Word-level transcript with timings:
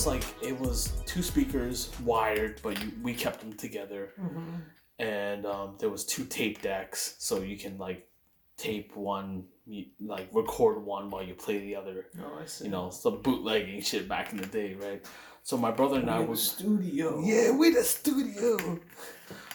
was 0.00 0.06
like 0.06 0.24
it 0.42 0.58
was 0.58 0.92
two 1.04 1.22
speakers 1.22 1.90
wired, 2.04 2.58
but 2.62 2.82
you, 2.82 2.90
we 3.02 3.12
kept 3.12 3.40
them 3.40 3.52
together, 3.52 4.14
and 4.98 5.44
um, 5.44 5.76
there 5.78 5.90
was 5.90 6.06
two 6.06 6.24
tape 6.24 6.62
decks, 6.62 7.16
so 7.18 7.40
you 7.42 7.58
can 7.58 7.76
like 7.76 8.08
tape 8.56 8.96
one, 8.96 9.44
you, 9.66 9.86
like 10.00 10.28
record 10.32 10.82
one 10.82 11.10
while 11.10 11.22
you 11.22 11.34
play 11.34 11.58
the 11.58 11.76
other. 11.76 12.06
Oh, 12.18 12.38
I 12.42 12.46
see. 12.46 12.64
You 12.64 12.70
know, 12.70 12.88
some 12.88 13.20
bootlegging 13.20 13.82
shit 13.82 14.08
back 14.08 14.32
in 14.32 14.38
the 14.38 14.46
day, 14.46 14.72
right? 14.74 15.04
So 15.42 15.56
my 15.56 15.70
brother 15.70 15.98
and 15.98 16.10
I 16.10 16.20
in 16.20 16.28
was 16.28 16.42
studio. 16.42 17.20
yeah, 17.24 17.50
we 17.50 17.70
the 17.70 17.82
studio. 17.82 18.56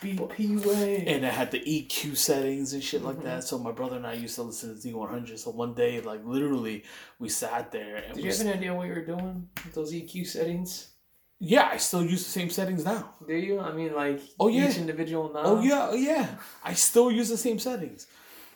BP 0.02 0.66
way. 0.66 1.03
and 1.08 1.25
it 1.25 1.34
had 1.34 1.52
the 1.52 1.59
EQ 1.59 2.16
settings 2.17 2.73
and 2.73 2.84
shit 2.84 3.02
like 3.03 3.21
that. 3.23 3.39
Mm-hmm. 3.39 3.41
So 3.41 3.59
my 3.59 3.71
brother 3.71 3.95
and 3.98 4.05
I 4.05 4.13
used 4.13 4.35
to 4.35 4.44
listen 4.44 4.80
to 4.80 4.88
Z100. 4.88 5.39
So 5.39 5.52
one 5.52 5.73
day, 5.73 5.99
like 6.02 6.21
literally, 6.25 6.84
we 7.20 7.30
sat 7.30 7.71
there 7.71 7.98
and 7.98 8.13
Did 8.13 8.17
we 8.17 8.23
you 8.23 8.31
have 8.38 8.41
an 8.48 8.53
idea 8.53 8.73
what 8.73 8.88
you 8.88 8.94
were 8.94 9.05
doing 9.05 9.48
with 9.63 9.73
those 9.73 9.94
EQ 9.94 10.27
settings? 10.27 10.89
yeah, 11.39 11.67
I 11.71 11.77
still 11.77 12.03
use 12.03 12.23
the 12.23 12.30
same 12.31 12.49
settings 12.49 12.86
now. 12.86 13.16
Do 13.28 13.33
you? 13.36 13.59
I 13.59 13.72
mean, 13.73 13.94
like 13.94 14.22
Oh, 14.39 14.47
yeah. 14.47 14.69
each 14.69 14.78
individual 14.78 15.31
knob. 15.33 15.45
Oh 15.45 15.61
yeah, 15.61 15.88
oh 15.91 15.95
yeah, 15.95 16.28
I 16.63 16.73
still 16.73 17.11
use 17.11 17.30
the 17.30 17.38
same 17.38 17.59
settings. 17.59 18.08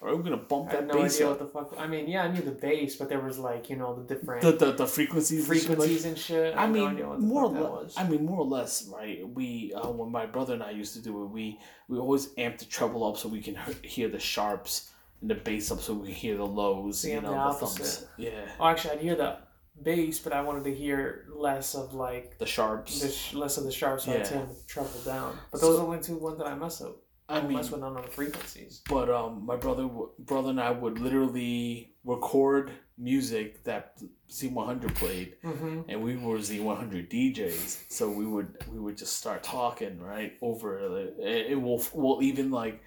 Or 0.02 0.16
we're 0.16 0.24
gonna 0.24 0.38
bump 0.38 0.70
I 0.70 0.76
had 0.76 0.88
that 0.90 0.96
no 0.96 1.02
bass 1.02 1.16
idea 1.16 1.30
up. 1.30 1.40
what 1.42 1.52
the 1.54 1.54
fuck. 1.76 1.80
I 1.82 1.86
mean, 1.88 2.08
yeah, 2.08 2.24
I 2.24 2.30
knew 2.32 2.42
the 2.42 2.52
bass, 2.52 2.96
but 2.96 3.10
there 3.10 3.20
was 3.20 3.38
like 3.38 3.70
you 3.70 3.76
know 3.76 3.94
the 3.96 4.16
different 4.16 4.42
The, 4.42 4.52
the 4.54 4.72
the 4.72 4.88
frequencies, 4.88 5.48
and 5.50 5.58
shit 5.58 5.68
like- 5.70 5.78
frequencies 5.78 6.06
and 6.06 6.18
shit. 6.18 6.56
I 6.56 6.62
had 6.62 6.72
no 6.72 6.90
mean, 6.90 7.08
what 7.10 7.20
more 7.20 7.44
or 7.46 7.82
less. 7.82 7.98
I 7.98 8.08
mean, 8.08 8.26
more 8.26 8.40
or 8.40 8.46
less, 8.46 8.88
right? 8.88 9.28
We 9.28 9.74
uh, 9.76 9.90
when 9.90 10.10
my 10.12 10.26
brother 10.26 10.54
and 10.54 10.64
I 10.64 10.72
used 10.72 10.94
to 10.94 11.02
do 11.02 11.22
it, 11.24 11.28
we 11.28 11.60
we 11.90 11.98
always 11.98 12.30
amp 12.38 12.60
the 12.60 12.66
treble 12.66 13.04
up 13.06 13.18
so 13.18 13.28
we 13.28 13.42
can 13.42 13.58
hear 13.84 14.08
the 14.08 14.20
sharps 14.20 14.92
and 15.20 15.30
the 15.30 15.36
bass 15.36 15.70
up 15.70 15.82
so 15.82 15.94
we 15.96 16.08
can 16.08 16.16
hear 16.16 16.38
the 16.38 16.46
lows. 16.48 17.02
See, 17.02 17.12
you 17.12 17.18
I'm 17.18 17.24
know, 17.24 17.32
the 17.32 17.38
opposite. 17.38 17.84
thumbs. 17.84 18.06
Yeah, 18.18 18.46
Oh, 18.60 18.68
actually, 18.68 18.92
I'd 18.94 19.02
hear 19.02 19.16
the 19.16 19.38
bass, 19.84 20.20
but 20.20 20.32
I 20.32 20.40
wanted 20.42 20.64
to 20.64 20.74
hear 20.74 21.26
less 21.34 21.76
of 21.76 21.94
like 21.94 22.38
the 22.38 22.46
sharps. 22.46 23.02
the 23.02 23.10
sh- 23.10 23.34
less 23.34 23.58
of 23.58 23.66
the 23.66 23.72
sharps. 23.72 24.06
so 24.06 24.14
Yeah. 24.14 24.24
turn 24.24 24.48
the 24.48 24.56
treble 24.66 24.92
down. 25.06 25.38
But 25.52 25.60
So- 25.60 25.68
those 25.68 25.76
are 25.80 25.82
the 25.82 25.88
only 25.88 26.00
two 26.02 26.18
ones 26.18 26.38
that 26.38 26.48
I 26.48 26.56
mess 26.56 26.80
up. 26.82 26.96
I 27.30 27.38
I 27.40 27.42
mean, 27.48 27.62
none 27.80 27.96
of 27.98 28.04
the 28.06 28.12
frequencies. 28.12 28.82
but 28.90 29.10
um, 29.10 29.46
my 29.46 29.56
brother, 29.56 29.84
w- 29.84 30.10
brother 30.20 30.50
and 30.50 30.60
I 30.60 30.72
would 30.72 31.00
literally 31.00 31.94
record 32.04 32.72
music 32.98 33.64
that 33.66 33.98
Z100 34.30 34.96
played, 34.96 35.36
Mm-hmm. 35.44 35.82
and 35.90 36.02
we 36.04 36.18
were 36.18 36.38
Z100 36.40 37.10
DJs. 37.10 37.92
So 37.92 38.10
we 38.10 38.26
would 38.26 38.58
we 38.72 38.80
would 38.80 38.98
just 38.98 39.16
start 39.18 39.44
talking 39.44 40.02
right 40.02 40.34
over 40.42 40.68
it. 40.80 41.14
It, 41.20 41.52
it 41.52 41.62
will 41.62 41.82
we'll 41.94 42.22
even 42.24 42.50
like 42.52 42.82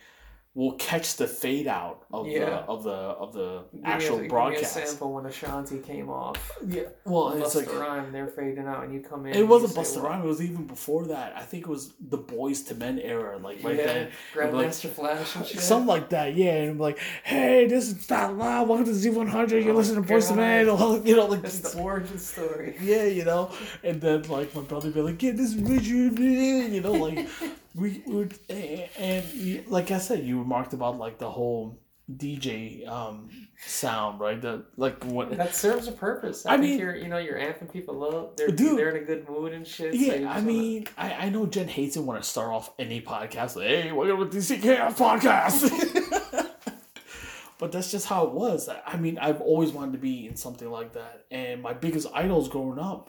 we'll 0.54 0.72
catch 0.76 1.16
the 1.16 1.26
fade 1.26 1.66
out 1.66 2.04
of 2.12 2.26
the 2.26 2.44
of 2.46 2.84
the 2.84 2.90
of 2.90 3.32
the 3.32 3.62
Give 3.72 3.82
me 3.82 3.88
a- 3.88 3.92
actual 3.94 4.10
give 4.16 4.20
me 4.20 4.26
a 4.26 4.30
broadcast. 4.30 4.72
sample 4.74 5.12
when 5.14 5.24
Ashanti 5.26 5.78
came 5.78 6.10
off. 6.10 6.36
Yeah, 6.66 6.82
well, 7.04 7.30
it's 7.30 7.54
like. 7.54 7.72
Rhyme, 7.72 8.12
they're 8.12 8.26
fading 8.28 8.66
out, 8.66 8.84
and 8.84 8.92
you 8.92 9.00
come 9.00 9.26
in. 9.26 9.34
It 9.34 9.46
wasn't 9.48 9.72
Busta 9.74 10.02
"What?" 10.02 10.10
Rhyme. 10.10 10.22
It 10.22 10.26
was 10.26 10.42
even 10.42 10.66
before 10.66 11.06
that. 11.06 11.34
I 11.36 11.42
think 11.42 11.64
it 11.66 11.70
was 11.70 11.94
the 12.00 12.18
Boyz 12.18 12.70
II 12.70 12.76
Men 12.78 12.98
era, 12.98 13.38
like 13.38 13.62
right 13.64 13.76
yeah, 13.76 13.86
then. 13.86 14.10
I'm 14.42 14.52
like, 14.52 14.72
Flash 14.74 15.36
and 15.36 15.46
shit. 15.46 15.60
Something 15.60 15.86
like 15.88 16.10
that, 16.10 16.34
yeah. 16.34 16.52
And 16.56 16.70
I'm 16.72 16.78
like, 16.78 16.98
hey, 17.24 17.66
this 17.66 17.88
is 17.90 18.04
Fat 18.04 18.36
Loud. 18.36 18.68
Welcome 18.68 18.86
to 18.86 18.92
Z100. 18.92 19.64
You're 19.64 19.72
Oh, 19.72 19.76
listening 19.78 20.04
to 20.04 20.12
Boyz 20.12 20.30
II. 20.30 20.36
Men. 20.36 20.66
You 21.06 21.16
know, 21.16 21.26
like, 21.26 21.42
That's 21.42 21.60
the 21.60 21.80
origin 21.80 22.18
story. 22.18 22.76
yeah, 22.82 23.04
you 23.04 23.24
know. 23.24 23.50
And 23.82 24.00
then, 24.00 24.22
like, 24.22 24.54
my 24.54 24.62
brother 24.62 24.90
be 24.90 25.00
like, 25.00 25.22
yeah, 25.22 25.32
this 25.32 25.54
is 25.54 25.56
Richard. 25.56 26.18
You 26.18 26.80
know, 26.80 26.92
like, 26.92 27.26
we 27.74 28.02
would, 28.06 28.38
and, 28.48 29.64
like 29.68 29.90
I 29.90 29.98
said, 29.98 30.24
you 30.24 30.38
remarked 30.38 30.72
about, 30.74 30.98
like, 30.98 31.18
the 31.18 31.30
whole 31.30 31.78
DJ 32.12 32.86
um 32.88 33.30
sound, 33.64 34.20
right? 34.20 34.40
The, 34.40 34.64
like, 34.76 35.02
what. 35.04 35.36
That 35.36 35.54
serves 35.54 35.88
a 35.88 35.92
purpose. 35.92 36.44
I, 36.44 36.54
I 36.54 36.56
think 36.58 36.62
mean- 36.70 36.78
you're, 36.80 36.96
you 36.96 37.08
know, 37.08 37.18
you're 37.18 37.38
amping 37.38 37.72
people 37.72 38.04
up. 38.04 38.36
They're, 38.36 38.48
Dude. 38.48 38.78
they're 38.78 38.90
in 38.90 39.02
a 39.02 39.06
good 39.06 39.28
mood 39.28 39.52
and 39.52 39.66
shit. 39.66 39.94
Yeah, 39.94 40.14
you 40.14 40.26
I 40.28 40.40
mean, 40.40 40.86
I, 40.98 41.12
I 41.12 41.28
know 41.30 41.46
Jen 41.46 41.68
hates 41.68 41.96
it 41.96 42.00
when 42.00 42.16
I 42.16 42.20
start 42.20 42.50
off 42.50 42.72
any 42.78 43.00
podcast. 43.00 43.56
Like, 43.56 43.68
hey, 43.68 43.92
welcome 43.92 44.28
to 44.28 44.36
DC 44.36 44.60
Chaos 44.60 44.98
Podcast. 44.98 46.48
but 47.58 47.72
that's 47.72 47.90
just 47.90 48.06
how 48.06 48.26
it 48.26 48.32
was. 48.32 48.68
I 48.86 48.96
mean, 48.96 49.18
I've 49.18 49.40
always 49.40 49.70
wanted 49.70 49.92
to 49.92 49.98
be 49.98 50.26
in 50.26 50.36
something 50.36 50.68
like 50.70 50.92
that. 50.94 51.24
And 51.30 51.62
my 51.62 51.72
biggest 51.72 52.08
idols 52.12 52.48
growing 52.48 52.78
up 52.80 53.08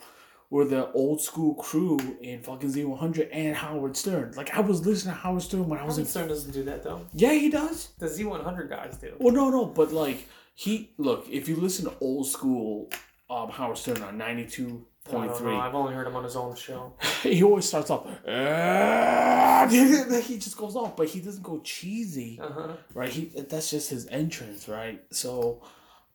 were 0.53 0.65
the 0.65 0.91
old 0.91 1.19
school 1.19 1.55
crew 1.55 1.97
in 2.21 2.39
fucking 2.39 2.71
Z100 2.71 3.29
and 3.31 3.55
Howard 3.55 3.97
Stern. 3.97 4.33
Like, 4.37 4.55
I 4.55 4.59
was 4.59 4.85
listening 4.85 5.15
to 5.15 5.19
Howard 5.21 5.41
Stern 5.41 5.67
when 5.67 5.79
I 5.79 5.83
was 5.83 5.95
Howard 5.95 6.05
in. 6.05 6.11
Stern 6.11 6.27
doesn't 6.27 6.51
do 6.51 6.63
that 6.65 6.83
though. 6.83 7.01
Yeah, 7.13 7.33
he 7.33 7.49
does. 7.49 7.89
The 7.97 8.05
Z100 8.05 8.69
guys 8.69 8.97
do. 8.97 9.15
Well, 9.17 9.33
no, 9.33 9.49
no, 9.49 9.65
but 9.65 9.91
like, 9.91 10.27
he, 10.53 10.91
look, 10.99 11.27
if 11.27 11.49
you 11.49 11.55
listen 11.55 11.85
to 11.85 11.93
old 11.99 12.27
school 12.27 12.89
um, 13.31 13.49
Howard 13.49 13.79
Stern 13.79 14.03
on 14.03 14.15
92. 14.17 14.85
I 15.07 15.11
don't 15.11 15.27
know. 15.27 15.33
0.3 15.33 15.59
I've 15.59 15.73
only 15.75 15.93
heard 15.95 16.05
him 16.07 16.15
on 16.15 16.23
his 16.23 16.35
own 16.35 16.55
show. 16.55 16.93
he 17.23 17.41
always 17.43 17.65
starts 17.65 17.89
off. 17.89 18.05
He 19.71 20.37
just 20.37 20.57
goes 20.57 20.75
off, 20.75 20.95
but 20.95 21.07
he 21.07 21.19
doesn't 21.19 21.41
go 21.43 21.59
cheesy, 21.63 22.39
Uh 22.41 22.51
huh. 22.51 22.67
right? 22.93 23.09
He 23.09 23.25
that's 23.49 23.69
just 23.71 23.89
his 23.89 24.05
entrance, 24.07 24.67
right? 24.69 25.01
So, 25.11 25.61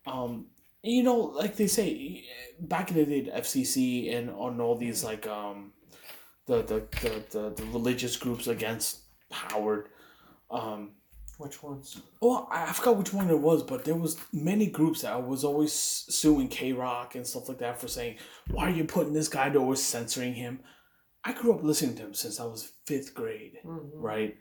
um, 0.06 0.47
you 0.83 1.03
know, 1.03 1.16
like 1.16 1.56
they 1.56 1.66
say 1.66 2.25
back 2.61 2.91
in 2.91 2.97
the 2.97 3.05
day, 3.05 3.21
the 3.22 3.31
FCC 3.33 4.15
and 4.16 4.31
on 4.31 4.61
all 4.61 4.77
these 4.77 5.03
like 5.05 5.27
um, 5.27 5.72
the 6.47 6.62
the 6.62 6.83
the 7.03 7.25
the, 7.31 7.50
the 7.50 7.65
religious 7.72 8.16
groups 8.16 8.47
against 8.47 9.00
Howard. 9.31 9.88
Um, 10.50 10.93
Which 11.38 11.62
ones? 11.62 12.00
well, 12.21 12.49
I 12.50 12.65
I 12.71 12.72
forgot 12.72 12.97
which 12.97 13.12
one 13.12 13.28
it 13.31 13.38
was, 13.38 13.62
but 13.62 13.84
there 13.84 13.94
was 13.94 14.17
many 14.33 14.67
groups 14.67 15.03
that 15.03 15.27
was 15.27 15.44
always 15.44 15.72
suing 15.72 16.49
K 16.49 16.72
Rock 16.72 17.15
and 17.15 17.27
stuff 17.27 17.49
like 17.49 17.59
that 17.59 17.81
for 17.81 17.88
saying, 17.88 18.17
"Why 18.50 18.69
are 18.69 18.75
you 18.75 18.84
putting 18.84 19.12
this 19.12 19.28
guy?" 19.28 19.49
They're 19.49 19.61
always 19.61 19.83
censoring 19.83 20.34
him. 20.34 20.61
I 21.25 21.33
grew 21.33 21.53
up 21.53 21.62
listening 21.62 21.97
to 21.97 22.05
him 22.05 22.15
since 22.15 22.41
I 22.41 22.44
was 22.47 22.72
fifth 22.87 23.12
grade, 23.15 23.59
Mhm. 23.65 23.91
right? 23.94 24.37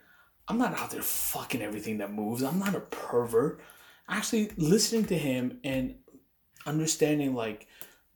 I'm 0.48 0.58
not 0.60 0.80
out 0.80 0.92
there 0.92 1.02
fucking 1.02 1.62
everything 1.62 1.98
that 1.98 2.14
moves. 2.14 2.42
I'm 2.44 2.60
not 2.60 2.76
a 2.76 2.80
pervert. 2.80 3.60
Actually, 4.08 4.52
listening 4.56 5.06
to 5.08 5.18
him 5.18 5.60
and 5.66 5.96
understanding 6.68 7.34
like 7.34 7.68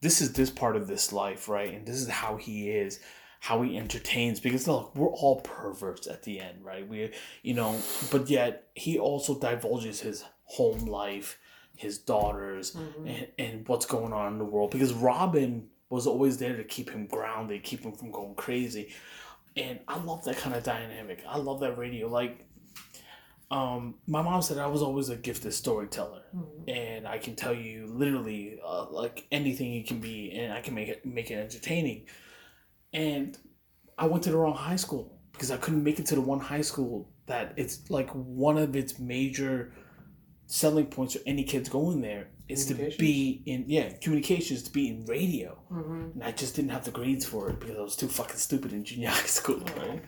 this 0.01 0.21
is 0.21 0.33
this 0.33 0.49
part 0.49 0.75
of 0.75 0.87
this 0.87 1.13
life, 1.13 1.47
right? 1.47 1.73
And 1.73 1.85
this 1.87 1.95
is 2.01 2.07
how 2.09 2.35
he 2.37 2.69
is, 2.69 2.99
how 3.39 3.61
he 3.61 3.77
entertains. 3.77 4.39
Because 4.39 4.67
look, 4.67 4.95
we're 4.95 5.07
all 5.09 5.41
perverts 5.41 6.07
at 6.07 6.23
the 6.23 6.39
end, 6.39 6.63
right? 6.63 6.87
We, 6.87 7.11
you 7.43 7.53
know, 7.53 7.79
but 8.11 8.29
yet 8.29 8.67
he 8.75 8.97
also 8.99 9.39
divulges 9.39 10.01
his 10.01 10.23
home 10.43 10.85
life, 10.85 11.39
his 11.77 11.97
daughters, 11.97 12.73
Mhm. 12.75 13.07
and, 13.07 13.27
and 13.39 13.67
what's 13.67 13.85
going 13.85 14.11
on 14.13 14.33
in 14.33 14.37
the 14.39 14.45
world. 14.45 14.71
Because 14.71 14.93
Robin 14.93 15.69
was 15.89 16.07
always 16.07 16.37
there 16.37 16.55
to 16.57 16.63
keep 16.63 16.89
him 16.89 17.05
grounded, 17.05 17.63
keep 17.63 17.81
him 17.83 17.91
from 17.93 18.11
going 18.11 18.35
crazy. 18.35 18.89
And 19.55 19.79
I 19.87 19.99
love 19.99 20.23
that 20.25 20.37
kind 20.37 20.55
of 20.55 20.63
dynamic. 20.63 21.23
I 21.27 21.37
love 21.37 21.59
that 21.59 21.77
radio. 21.77 22.07
Like, 22.07 22.45
um, 23.51 23.95
my 24.07 24.21
mom 24.21 24.41
said 24.41 24.57
I 24.57 24.67
was 24.67 24.81
always 24.81 25.09
a 25.09 25.15
gifted 25.15 25.53
storyteller 25.53 26.23
Mhm. 26.35 26.63
and 26.69 27.07
I 27.07 27.17
can 27.19 27.35
tell 27.35 27.53
you 27.53 27.85
literally 27.87 28.59
uh, 28.65 28.85
like 28.89 29.27
anything 29.31 29.71
you 29.73 29.83
can 29.83 29.99
be, 29.99 30.31
and 30.31 30.53
I 30.53 30.61
can 30.61 30.73
make 30.73 30.87
it 30.89 31.05
make 31.05 31.29
it 31.31 31.35
entertaining. 31.35 32.05
And 32.93 33.37
I 33.97 34.05
went 34.07 34.23
to 34.23 34.31
the 34.31 34.37
wrong 34.37 34.55
high 34.55 34.77
school 34.77 35.19
because 35.33 35.51
I 35.51 35.57
couldn't 35.57 35.83
make 35.83 35.99
it 35.99 36.05
to 36.07 36.15
the 36.15 36.21
one 36.21 36.39
high 36.39 36.61
school 36.71 37.09
that 37.27 37.53
it's 37.57 37.89
like 37.89 38.09
one 38.11 38.57
of 38.57 38.75
its 38.75 38.99
major 38.99 39.73
selling 40.47 40.85
points 40.87 41.13
for 41.15 41.21
any 41.25 41.43
kids 41.43 41.69
going 41.69 42.01
there 42.01 42.27
is 42.49 42.65
to 42.65 42.73
be 42.97 43.41
in 43.45 43.63
yeah 43.67 43.87
communications 44.03 44.63
to 44.63 44.71
be 44.71 44.89
in 44.89 45.05
radio, 45.05 45.57
Mhm. 45.71 46.13
and 46.15 46.23
I 46.23 46.31
just 46.31 46.55
didn't 46.55 46.71
have 46.71 46.83
the 46.85 46.91
grades 46.91 47.25
for 47.25 47.49
it 47.49 47.59
because 47.59 47.77
I 47.77 47.81
was 47.81 47.95
too 47.95 48.07
fucking 48.09 48.37
stupid 48.37 48.73
in 48.73 48.83
junior 48.83 49.09
high 49.19 49.25
school, 49.39 49.59
right? 49.77 50.01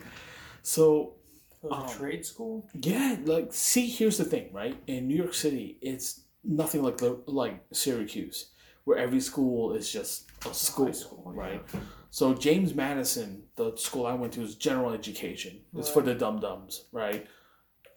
So 0.62 0.84
It 0.86 0.92
was 0.98 1.16
a 1.16 1.23
Um, 1.72 1.88
trade 1.88 2.26
school. 2.26 2.68
yeah, 2.74 3.18
like 3.24 3.54
see, 3.54 3.88
here's 3.88 4.18
the 4.18 4.26
thing, 4.26 4.52
right? 4.52 4.76
In 4.88 5.08
New 5.08 5.16
York 5.16 5.34
City, 5.34 5.78
it's 5.82 6.22
nothing 6.44 6.84
like 6.84 6.98
the 6.98 7.20
like 7.26 7.64
Syracuse, 7.72 8.50
where 8.84 8.98
every 8.98 9.22
school 9.22 9.74
is 9.74 9.92
just 9.92 10.30
a 10.46 10.54
school, 10.54 10.94
school, 10.94 11.34
yeah. 11.36 11.42
right? 11.42 11.64
So 12.10 12.34
James 12.34 12.76
Madison, 12.76 13.44
the 13.56 13.76
school 13.76 14.06
I 14.06 14.14
went 14.14 14.34
to, 14.34 14.42
is 14.42 14.56
general 14.56 14.92
education. 14.92 15.62
It's 15.76 15.90
for 15.90 16.02
the 16.02 16.14
dum 16.14 16.40
dums, 16.40 16.86
right? 16.92 17.26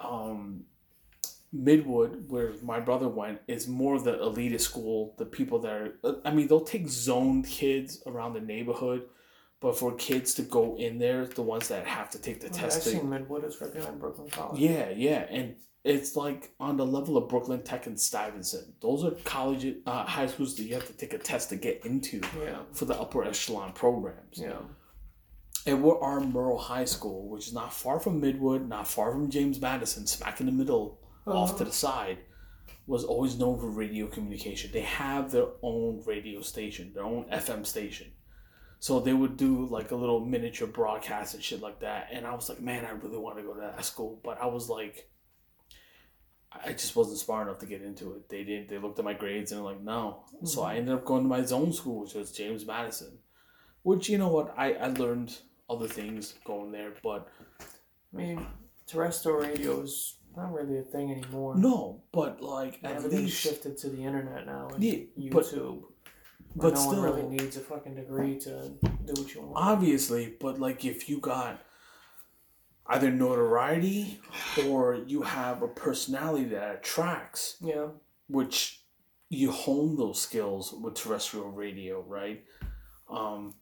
Um, 0.01 0.65
Midwood, 1.55 2.27
where 2.29 2.53
my 2.63 2.81
brother 2.81 3.09
went, 3.09 3.41
is 3.47 3.69
more 3.69 3.95
of 3.95 4.05
the 4.05 4.15
elitist 4.15 4.63
school. 4.63 5.15
The 5.19 5.27
people 5.27 5.59
that 5.61 5.73
are, 5.73 6.21
I 6.25 6.31
mean, 6.31 6.49
they'll 6.49 6.61
take 6.61 6.89
zoned 6.89 7.47
kids 7.47 8.03
around 8.07 8.35
the 8.35 8.41
neighborhood, 8.41 9.03
but 9.67 9.77
for 9.77 9.91
kids 9.97 10.33
to 10.35 10.43
go 10.43 10.77
in 10.77 10.99
there, 11.05 11.27
the 11.27 11.43
ones 11.43 11.67
that 11.69 11.85
have 11.87 12.09
to 12.11 12.19
take 12.21 12.39
the 12.41 12.47
Okay, 12.47 12.57
I've 12.67 12.71
test, 12.71 12.85
seen 12.85 13.01
Midwood. 13.15 13.43
It's 13.43 13.61
right 13.61 13.73
behind 13.73 13.99
Brooklyn 13.99 14.31
College. 14.31 14.61
yeah, 14.61 14.91
yeah, 14.91 15.27
and 15.39 15.57
it's 15.83 16.15
like 16.15 16.55
on 16.61 16.77
the 16.77 16.87
level 16.87 17.17
of 17.17 17.29
Brooklyn 17.29 17.63
Tech 17.63 17.87
and 17.89 17.99
Stuyvesant. 17.99 18.81
Those 18.81 19.05
are 19.05 19.11
college, 19.25 19.65
uh, 19.85 20.05
high 20.05 20.29
schools 20.29 20.55
that 20.57 20.63
you 20.63 20.75
have 20.75 20.87
to 20.87 20.93
take 20.93 21.15
a 21.15 21.19
test 21.19 21.49
to 21.51 21.57
get 21.57 21.85
into 21.85 22.21
Yeah. 22.45 22.61
for 22.73 22.85
the 22.85 22.95
upper 23.05 23.25
echelon 23.25 23.73
programs. 23.73 24.39
Yeah. 24.39 24.61
And 25.67 25.83
we're 25.83 25.99
R. 25.99 26.21
Murrow 26.21 26.61
High 26.61 26.85
School, 26.85 27.29
which 27.29 27.49
is 27.49 27.53
not 27.53 27.73
far 27.73 27.99
from 27.99 28.23
Midwood, 28.23 28.69
not 28.69 28.87
far 28.87 29.11
from 29.11 29.29
James 29.31 29.61
Madison, 29.61 30.07
smack 30.07 30.39
in 30.39 30.47
the 30.47 30.53
middle, 30.53 31.01
off 31.27 31.59
to 31.59 31.65
the 31.65 31.73
side. 31.73 32.19
was 32.89 33.03
always 33.03 33.37
known 33.37 33.59
for 33.59 33.69
radio 33.69 34.07
communication. 34.07 34.71
They 34.73 34.83
have 34.83 35.33
their 35.33 35.49
own 35.61 36.05
radio 36.07 36.41
station, 36.41 36.93
their 36.95 37.03
own 37.03 37.25
FM 37.33 37.67
station. 37.67 38.13
So 38.78 39.00
they 39.00 39.12
would 39.12 39.37
do 39.37 39.67
like 39.67 39.90
a 39.90 39.96
little 39.96 40.20
miniature 40.20 40.69
broadcast 40.69 41.34
and 41.34 41.43
shit 41.43 41.61
like 41.61 41.81
that. 41.81 42.08
And 42.12 42.26
I 42.26 42.34
was 42.34 42.49
like, 42.49 42.61
man, 42.61 42.84
I 42.84 42.90
really 42.90 43.19
want 43.19 43.37
to 43.38 43.43
go 43.43 43.55
to 43.55 43.61
that 43.61 43.84
school. 43.84 44.20
But 44.23 44.40
I 44.40 44.46
was 44.46 44.69
like, 44.69 45.08
I 46.64 46.73
just 46.73 46.94
wasn't 46.94 47.19
smart 47.19 47.49
enough 47.49 47.58
to 47.61 47.67
get 47.67 47.82
into 47.82 48.12
it. 48.14 48.28
They 48.28 48.44
didn't. 48.44 48.69
They 48.69 48.78
looked 48.78 48.99
at 48.99 49.05
my 49.05 49.14
grades 49.14 49.52
and 49.52 49.64
like, 49.64 49.81
no. 49.81 50.25
So 50.44 50.62
I 50.62 50.70
mm-hmm. 50.70 50.78
ended 50.78 50.94
up 50.94 51.05
going 51.05 51.23
to 51.23 51.28
my 51.28 51.43
zone 51.43 51.73
school, 51.73 52.02
which 52.02 52.14
was 52.14 52.32
James 52.32 52.67
Madison. 52.67 53.19
Which 53.82 54.08
you 54.08 54.19
know 54.19 54.28
what, 54.28 54.55
I 54.56 54.73
I 54.75 54.88
learned 54.88 55.37
other 55.69 55.88
things 55.88 56.34
going 56.44 56.72
there, 56.72 56.93
but 57.02 57.29
I 57.61 58.17
mean, 58.17 58.46
terrestrial 58.87 59.38
radio 59.38 59.81
is 59.82 60.17
not 60.37 60.52
really 60.52 60.79
a 60.79 60.82
thing 60.82 61.11
anymore. 61.11 61.56
no, 61.56 62.02
but 62.12 62.40
like 62.40 62.81
at 62.84 62.96
Everything's 62.96 63.22
least 63.22 63.40
shifted 63.40 63.79
to 63.79 63.88
the 63.88 64.05
internet 64.05 64.46
now 64.46 64.69
and 64.69 64.82
Yeah, 64.82 64.99
YouTube. 65.19 65.31
but 65.31 65.46
no 66.54 66.75
still- 66.75 67.02
one 67.02 67.02
really 67.02 67.22
needs 67.22 67.56
a 67.56 67.60
fucking 67.60 67.94
degree 67.94 68.38
to 68.40 68.70
do 69.04 69.12
what 69.14 69.34
you 69.34 69.43
want. 69.43 69.52
obviously, 69.56 70.34
but 70.40 70.58
like 70.58 70.84
if 70.84 71.08
you 71.08 71.20
got 71.20 71.60
either 72.88 73.10
notoriety 73.10 74.20
or 74.66 74.94
you 75.06 75.22
have 75.22 75.62
a 75.62 75.69
personality 75.69 76.44
that 76.44 76.76
attracts, 76.76 77.56
yeah. 77.60 77.88
which 78.28 78.81
you 79.28 79.50
hone 79.50 79.96
those 79.96 80.20
skills 80.20 80.72
with 80.72 80.94
terrestrial 80.94 81.50
radio, 81.50 82.00
right? 82.02 82.44
Um, 83.10 83.54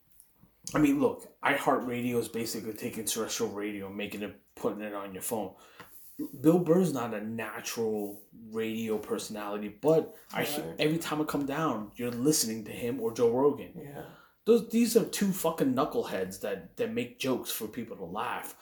I 0.74 0.78
mean, 0.78 1.00
look, 1.00 1.26
iHeartRadio 1.42 2.18
is 2.18 2.28
basically 2.28 2.72
taking 2.74 3.04
terrestrial 3.04 3.52
radio 3.52 3.86
and 3.86 3.96
making 3.96 4.22
it, 4.22 4.38
putting 4.54 4.82
it 4.82 4.94
on 4.94 5.12
your 5.12 5.22
phone. 5.22 5.52
Bill 6.40 6.58
Burr's 6.58 6.92
not 6.92 7.12
a 7.12 7.24
natural 7.24 8.22
radio 8.52 8.98
personality, 8.98 9.74
but 9.80 10.14
I 10.32 10.46
every 10.78 10.98
time 10.98 11.20
I 11.20 11.24
come 11.24 11.44
down, 11.44 11.90
you're 11.96 12.10
listening 12.10 12.64
to 12.64 12.70
him 12.70 13.00
or 13.00 13.12
Joe 13.12 13.30
Rogan. 13.30 13.72
Yeah. 13.74 14.02
Those 14.44 14.68
these 14.68 14.96
are 14.96 15.04
two 15.04 15.32
fucking 15.32 15.74
knuckleheads 15.74 16.40
that 16.42 16.76
that 16.76 16.92
make 16.92 17.18
jokes 17.18 17.50
for 17.50 17.66
people 17.66 17.96
to 17.96 18.04
laugh. 18.04 18.54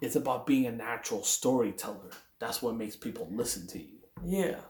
It's 0.00 0.16
about 0.16 0.46
being 0.46 0.66
a 0.66 0.72
natural 0.72 1.22
storyteller. 1.22 2.10
That's 2.40 2.62
what 2.62 2.76
makes 2.76 2.96
people 2.96 3.28
listen 3.30 3.66
to 3.68 3.78
you. 3.78 3.98
Yeah. 4.24 4.60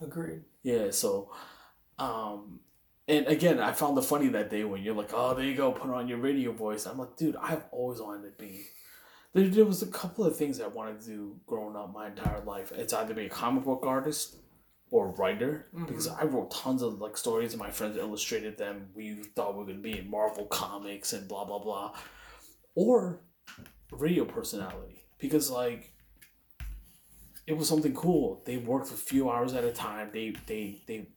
Agreed. 0.00 0.44
Yeah, 0.62 0.90
so 0.90 1.30
um 1.98 2.60
and 3.08 3.26
again, 3.26 3.60
I 3.60 3.72
found 3.72 3.96
it 3.98 4.04
funny 4.04 4.28
that 4.28 4.50
day 4.50 4.64
when 4.64 4.82
you're 4.82 4.94
like, 4.94 5.10
"Oh, 5.12 5.34
there 5.34 5.44
you 5.44 5.54
go, 5.54 5.70
put 5.72 5.90
on 5.90 6.08
your 6.08 6.18
radio 6.18 6.52
voice." 6.52 6.86
I'm 6.86 6.98
like, 6.98 7.16
"Dude, 7.16 7.36
I've 7.36 7.64
always 7.70 8.00
wanted 8.00 8.24
to 8.24 8.42
be." 8.42 8.66
There, 9.36 9.48
there 9.48 9.64
was 9.66 9.82
a 9.82 9.86
couple 9.88 10.24
of 10.24 10.34
things 10.34 10.62
I 10.62 10.66
wanted 10.66 10.98
to 11.02 11.06
do 11.06 11.36
growing 11.46 11.76
up 11.76 11.92
my 11.92 12.06
entire 12.06 12.42
life. 12.44 12.72
It's 12.72 12.94
either 12.94 13.12
be 13.12 13.26
a 13.26 13.28
comic 13.28 13.64
book 13.64 13.84
artist 13.86 14.36
or 14.90 15.10
writer 15.10 15.66
mm-hmm. 15.74 15.84
because 15.84 16.08
I 16.08 16.24
wrote 16.24 16.50
tons 16.50 16.80
of 16.80 17.02
like 17.02 17.18
stories 17.18 17.52
and 17.52 17.60
my 17.60 17.70
friends 17.70 17.98
illustrated 17.98 18.56
them. 18.56 18.88
We 18.94 19.24
thought 19.34 19.52
we 19.52 19.60
were 19.60 19.66
gonna 19.66 19.80
be 19.80 19.98
in 19.98 20.10
Marvel 20.10 20.46
comics 20.46 21.12
and 21.12 21.28
blah 21.28 21.44
blah 21.44 21.58
blah, 21.58 21.94
or 22.74 23.20
radio 23.90 24.24
personality 24.24 25.02
because 25.18 25.50
like 25.50 25.92
it 27.46 27.58
was 27.58 27.68
something 27.68 27.94
cool. 27.94 28.42
They 28.46 28.56
worked 28.56 28.90
a 28.90 28.94
few 28.94 29.30
hours 29.30 29.52
at 29.52 29.64
a 29.64 29.72
time. 29.72 30.08
They 30.14 30.34
they 30.46 30.82
they 30.86 31.08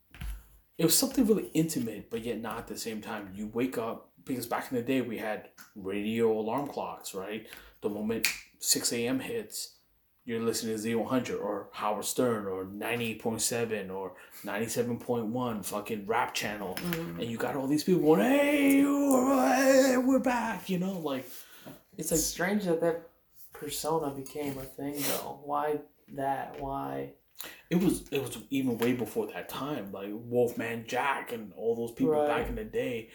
it 0.76 0.84
was 0.84 0.94
something 0.94 1.24
really 1.24 1.50
intimate, 1.54 2.10
but 2.10 2.22
yet 2.22 2.38
not 2.38 2.58
at 2.58 2.66
the 2.66 2.76
same 2.76 3.00
time. 3.00 3.30
You 3.34 3.46
wake 3.46 3.78
up 3.78 4.09
because 4.24 4.46
back 4.46 4.70
in 4.70 4.76
the 4.76 4.82
day 4.82 5.00
we 5.00 5.18
had 5.18 5.48
radio 5.74 6.30
alarm 6.32 6.66
clocks, 6.68 7.14
right? 7.14 7.46
The 7.82 7.88
moment 7.88 8.26
six 8.58 8.92
a.m. 8.92 9.20
hits, 9.20 9.76
you're 10.24 10.40
listening 10.40 10.74
to 10.74 10.78
Z 10.78 10.94
one 10.94 11.08
hundred 11.08 11.38
or 11.38 11.68
Howard 11.72 12.04
Stern 12.04 12.46
or 12.46 12.64
ninety 12.64 13.12
eight 13.12 13.22
point 13.22 13.40
seven 13.42 13.90
or 13.90 14.12
ninety 14.44 14.68
seven 14.68 14.98
point 14.98 15.26
one 15.26 15.62
fucking 15.62 16.06
rap 16.06 16.34
channel, 16.34 16.74
mm-hmm. 16.76 17.20
and 17.20 17.30
you 17.30 17.36
got 17.36 17.56
all 17.56 17.66
these 17.66 17.84
people 17.84 18.02
going, 18.02 18.20
"Hey, 18.20 18.80
hey, 18.80 19.96
we're 19.96 20.18
back," 20.18 20.68
you 20.68 20.78
know, 20.78 20.98
like 20.98 21.26
it's 21.96 22.10
It's 22.10 22.12
like 22.12 22.20
strange 22.20 22.64
that 22.64 22.80
that 22.80 23.08
persona 23.52 24.10
became 24.14 24.56
a 24.58 24.62
thing, 24.62 24.94
though. 25.08 25.40
Why 25.44 25.80
that? 26.14 26.60
Why? 26.60 27.12
It 27.70 27.76
was 27.82 28.06
it 28.10 28.20
was 28.20 28.36
even 28.50 28.76
way 28.78 28.92
before 28.92 29.26
that 29.28 29.48
time, 29.48 29.90
like 29.92 30.10
Wolfman 30.12 30.84
Jack 30.86 31.32
and 31.32 31.52
all 31.54 31.74
those 31.74 31.92
people 31.92 32.12
Right. 32.12 32.28
back 32.28 32.48
in 32.48 32.54
the 32.56 32.64
day. 32.64 33.08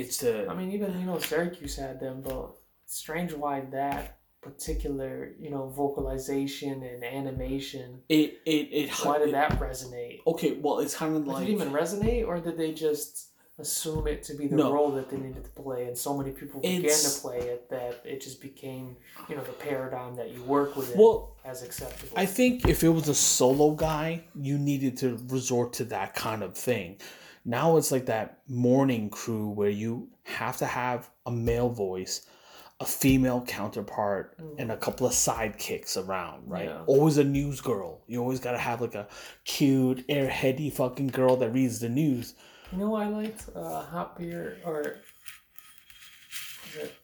It's 0.00 0.16
to 0.18 0.46
I 0.48 0.54
mean, 0.54 0.70
even 0.72 0.98
you 1.00 1.06
know, 1.06 1.18
Syracuse 1.18 1.76
had 1.76 2.00
them, 2.00 2.20
but 2.22 2.56
strange 2.86 3.32
why 3.32 3.60
that 3.72 4.18
particular 4.42 5.32
you 5.40 5.50
know 5.50 5.68
vocalization 5.68 6.82
and 6.82 7.02
animation. 7.04 8.02
it 8.08 8.38
it 8.44 8.68
it. 8.80 8.90
Why 9.04 9.18
did 9.18 9.28
it- 9.28 9.32
that 9.32 9.52
resonate? 9.58 10.20
Okay, 10.26 10.52
well, 10.62 10.78
it's 10.80 10.94
kind 10.94 11.16
of 11.16 11.26
Like, 11.26 11.40
did 11.46 11.48
it 11.48 11.52
even 11.52 11.70
resonate, 11.72 12.26
or 12.26 12.38
did 12.40 12.56
they 12.56 12.72
just 12.72 13.28
assume 13.58 14.06
it 14.06 14.22
to 14.22 14.34
be 14.34 14.46
the 14.48 14.54
No. 14.56 14.70
role 14.70 14.90
that 14.92 15.08
they 15.10 15.16
needed 15.16 15.42
to 15.42 15.50
play, 15.62 15.86
and 15.88 15.96
so 15.96 16.14
many 16.14 16.30
people 16.30 16.60
began 16.60 16.80
It's- 16.84 17.14
to 17.14 17.20
play 17.22 17.38
it 17.40 17.70
that 17.70 18.02
it 18.04 18.20
just 18.20 18.38
became, 18.42 18.96
you 19.30 19.34
know, 19.34 19.42
the 19.42 19.52
paradigm 19.68 20.14
that 20.16 20.28
you 20.34 20.42
work 20.44 20.76
with 20.76 20.94
Well, 20.94 21.34
as 21.42 21.62
acceptable. 21.62 22.12
I 22.18 22.26
think 22.26 22.68
if 22.68 22.84
it 22.84 22.90
was 22.90 23.08
a 23.08 23.14
solo 23.14 23.70
guy, 23.70 24.24
you 24.34 24.58
needed 24.58 24.98
to 24.98 25.18
resort 25.28 25.72
to 25.78 25.84
that 25.86 26.14
kind 26.14 26.42
of 26.42 26.54
thing. 26.54 26.98
Now 27.48 27.76
it's 27.76 27.92
like 27.92 28.06
that 28.06 28.40
morning 28.48 29.08
crew 29.08 29.50
where 29.50 29.70
you 29.70 30.08
have 30.24 30.56
to 30.56 30.66
have 30.66 31.08
a 31.26 31.30
male 31.30 31.70
voice, 31.70 32.26
a 32.80 32.84
female 32.84 33.42
counterpart, 33.46 34.36
and 34.58 34.72
a 34.72 34.76
couple 34.76 35.06
of 35.06 35.12
sidekicks 35.12 35.96
around, 35.96 36.42
right? 36.50 36.64
Yeah. 36.64 36.82
Always 36.86 37.18
a 37.18 37.24
news 37.24 37.60
girl. 37.60 38.02
You 38.08 38.20
always 38.20 38.40
gotta 38.40 38.58
have 38.58 38.80
like 38.80 38.96
a 38.96 39.06
cute, 39.44 40.06
airheady 40.08 40.72
fucking 40.72 41.06
girl 41.08 41.36
that 41.36 41.50
reads 41.50 41.78
the 41.78 41.88
news. 41.88 42.34
you 42.72 42.78
know, 42.78 42.96
I 42.96 43.06
liked 43.06 43.48
uh, 43.54 43.82
hot 43.82 44.18
beer 44.18 44.58
or 44.64 44.80
is 46.68 46.76
it 46.82 46.94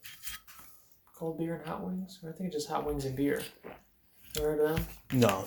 cold 1.17 1.38
beer 1.38 1.55
and 1.55 1.64
hot 1.67 1.85
wings, 1.87 2.19
or 2.25 2.31
I 2.31 2.33
think 2.33 2.49
it's 2.49 2.57
just 2.57 2.69
hot 2.69 2.85
wings 2.85 3.05
and 3.05 3.14
beer. 3.14 3.40
You 4.37 4.43
heard 4.43 4.59
of 4.59 4.76
them? 4.76 4.87
No, 5.12 5.45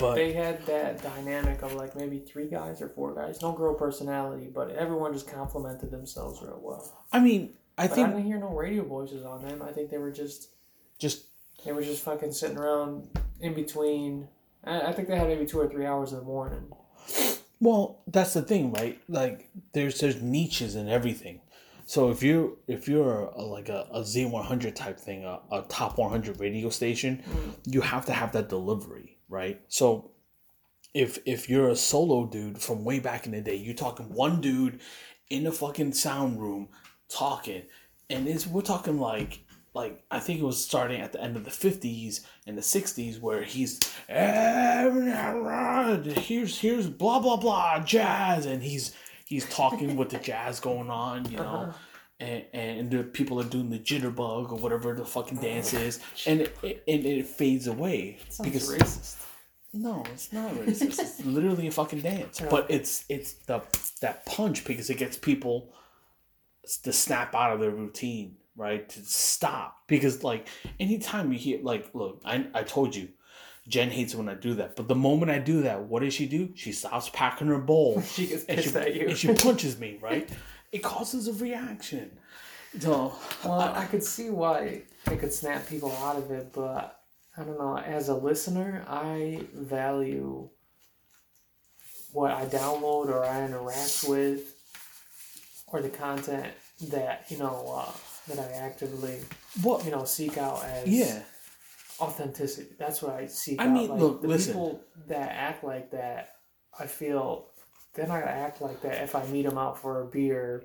but 0.00 0.14
they 0.14 0.32
had 0.32 0.64
that 0.66 1.02
dynamic 1.02 1.62
of 1.62 1.74
like 1.74 1.94
maybe 1.94 2.18
three 2.18 2.48
guys 2.48 2.80
or 2.82 2.88
four 2.88 3.14
guys, 3.14 3.42
no 3.42 3.52
girl 3.52 3.74
personality, 3.74 4.48
but 4.52 4.70
everyone 4.70 5.12
just 5.12 5.30
complimented 5.30 5.90
themselves 5.90 6.40
real 6.42 6.58
well. 6.62 7.06
I 7.12 7.20
mean, 7.20 7.52
I 7.76 7.86
But 7.86 7.92
I 7.92 7.94
think 7.94 8.08
didn't 8.08 8.24
hear 8.24 8.38
no 8.38 8.48
radio 8.48 8.84
voices 8.84 9.24
on 9.24 9.42
them. 9.42 9.62
I 9.62 9.72
think 9.72 9.90
they 9.90 9.98
were 9.98 10.10
just 10.10 10.48
just 10.98 11.24
they 11.64 11.72
were 11.72 11.82
just 11.82 12.02
fucking 12.02 12.32
sitting 12.32 12.58
around 12.58 13.08
in 13.40 13.54
between. 13.54 14.28
I, 14.64 14.80
I 14.80 14.92
think 14.92 15.08
they 15.08 15.16
had 15.16 15.28
maybe 15.28 15.46
two 15.46 15.60
or 15.60 15.68
three 15.68 15.86
hours 15.86 16.12
in 16.12 16.18
the 16.18 16.24
morning. 16.24 16.72
Well, 17.60 18.00
that's 18.06 18.34
the 18.34 18.42
thing, 18.42 18.72
right? 18.72 18.98
Like 19.08 19.48
there's 19.72 20.00
there's 20.00 20.20
niches 20.20 20.74
in 20.76 20.88
everything. 20.88 21.40
So 21.86 22.10
if 22.10 22.22
you 22.22 22.58
if 22.68 22.88
you're 22.88 23.24
a, 23.24 23.42
like 23.42 23.68
a, 23.68 23.88
a 23.90 24.00
Z100 24.00 24.74
type 24.74 24.98
thing, 24.98 25.24
a, 25.24 25.40
a 25.50 25.62
top 25.62 25.98
100 25.98 26.38
radio 26.38 26.68
station, 26.68 27.22
mm. 27.28 27.54
you 27.66 27.80
have 27.80 28.06
to 28.06 28.12
have 28.12 28.32
that 28.32 28.48
delivery, 28.48 29.18
right? 29.30 29.62
So 29.68 30.10
if 30.92 31.18
if 31.24 31.48
you're 31.48 31.70
a 31.70 31.76
solo 31.76 32.26
dude 32.26 32.60
from 32.60 32.84
way 32.84 32.98
back 32.98 33.24
in 33.24 33.32
the 33.32 33.40
day, 33.40 33.54
you're 33.56 33.74
talking 33.74 34.12
one 34.12 34.42
dude 34.42 34.80
in 35.30 35.44
the 35.44 35.52
fucking 35.52 35.92
sound 35.92 36.40
room 36.40 36.68
talking, 37.08 37.62
and 38.10 38.28
it's 38.28 38.46
we're 38.46 38.60
talking 38.60 38.98
like 38.98 39.44
like 39.72 40.02
I 40.10 40.18
think 40.18 40.40
it 40.40 40.44
was 40.44 40.62
starting 40.62 41.00
at 41.00 41.12
the 41.12 41.22
end 41.22 41.36
of 41.36 41.44
the 41.44 41.50
50s 41.50 42.24
and 42.46 42.58
the 42.58 42.62
60s 42.62 43.20
where 43.20 43.42
he's 43.42 43.78
here's 46.18 46.58
here's 46.58 46.88
blah 46.88 47.20
blah 47.20 47.36
blah 47.36 47.78
jazz 47.80 48.46
and 48.46 48.62
he's 48.62 48.94
he's 49.26 49.48
talking 49.48 49.96
with 49.96 50.10
the 50.10 50.18
jazz 50.18 50.58
going 50.58 50.90
on 50.90 51.30
you 51.30 51.36
know 51.36 51.44
uh-huh. 51.44 51.72
And 52.20 52.44
and 52.52 52.90
the 52.90 53.02
people 53.02 53.40
are 53.40 53.44
doing 53.44 53.70
the 53.70 53.78
jitterbug 53.78 54.52
or 54.52 54.56
whatever 54.56 54.94
the 54.94 55.04
fucking 55.04 55.38
dance 55.38 55.72
is 55.72 56.00
and 56.26 56.42
it, 56.42 56.56
it, 56.62 56.84
and 56.86 57.04
it 57.06 57.26
fades 57.26 57.66
away 57.66 58.18
Sounds 58.28 58.48
because 58.48 58.68
racist. 58.72 59.16
no 59.72 60.02
it's 60.12 60.32
not 60.32 60.52
racist. 60.52 60.98
It's 61.00 61.24
literally 61.24 61.66
a 61.66 61.70
fucking 61.70 62.00
dance 62.02 62.40
but 62.50 62.70
it's 62.70 63.04
it's 63.08 63.32
the 63.46 63.62
that 64.02 64.26
punch 64.26 64.64
because 64.64 64.90
it 64.90 64.98
gets 64.98 65.16
people 65.16 65.72
to 66.82 66.92
snap 66.92 67.34
out 67.34 67.52
of 67.52 67.60
their 67.60 67.70
routine 67.70 68.36
right 68.56 68.88
to 68.88 69.00
stop 69.04 69.78
because 69.86 70.22
like 70.22 70.46
anytime 70.78 71.32
you 71.32 71.38
hear 71.38 71.58
like 71.62 71.90
look 71.94 72.20
I, 72.24 72.46
I 72.52 72.62
told 72.62 72.94
you 72.94 73.08
jen 73.68 73.90
hates 73.90 74.14
when 74.14 74.28
i 74.28 74.34
do 74.34 74.54
that 74.54 74.76
but 74.76 74.88
the 74.88 74.94
moment 74.94 75.30
i 75.30 75.38
do 75.38 75.62
that 75.62 75.82
what 75.82 76.02
does 76.02 76.12
she 76.12 76.26
do? 76.26 76.50
She 76.54 76.72
stops 76.72 77.08
packing 77.12 77.48
her 77.48 77.58
bowl. 77.58 78.02
She 78.06 78.26
gets 78.26 78.44
pissed 78.44 78.72
she, 78.72 78.78
at 78.78 78.94
you. 78.94 79.08
and 79.08 79.16
she 79.16 79.32
punches 79.34 79.78
me 79.78 79.98
right 80.00 80.28
it 80.72 80.82
causes 80.82 81.28
a 81.28 81.32
reaction 81.34 82.10
so 82.78 83.12
Well, 83.44 83.60
I 83.60 83.84
could 83.86 84.02
see 84.02 84.30
why 84.30 84.82
it 85.10 85.18
could 85.18 85.32
snap 85.32 85.68
people 85.68 85.92
out 85.92 86.16
of 86.16 86.30
it, 86.30 86.52
but 86.52 87.00
I 87.36 87.42
don't 87.42 87.58
know. 87.58 87.76
As 87.78 88.08
a 88.08 88.14
listener, 88.14 88.84
I 88.88 89.44
value 89.54 90.48
what 92.12 92.30
I 92.32 92.44
download 92.46 93.08
or 93.08 93.24
I 93.24 93.44
interact 93.44 94.04
with, 94.06 94.54
or 95.68 95.80
the 95.80 95.88
content 95.88 96.52
that 96.90 97.24
you 97.28 97.38
know 97.38 97.84
uh, 97.86 97.92
that 98.28 98.38
I 98.38 98.52
actively 98.52 99.20
what 99.62 99.84
you 99.84 99.90
know 99.90 100.04
seek 100.04 100.38
out 100.38 100.64
as 100.64 100.86
yeah 100.88 101.22
authenticity. 102.00 102.70
That's 102.78 103.02
what 103.02 103.14
I 103.14 103.26
seek 103.26 103.60
I 103.60 103.66
out. 103.66 103.70
mean, 103.72 103.88
like, 103.90 104.00
look, 104.00 104.22
the 104.22 104.28
listen. 104.28 104.52
people 104.54 104.80
that 105.08 105.30
act 105.32 105.64
like 105.64 105.90
that, 105.90 106.36
I 106.78 106.86
feel 106.86 107.48
they're 107.94 108.06
not 108.06 108.20
gonna 108.20 108.30
act 108.32 108.60
like 108.62 108.80
that 108.82 109.02
if 109.02 109.14
I 109.14 109.24
meet 109.26 109.46
them 109.46 109.58
out 109.58 109.78
for 109.78 110.02
a 110.02 110.06
beer 110.06 110.64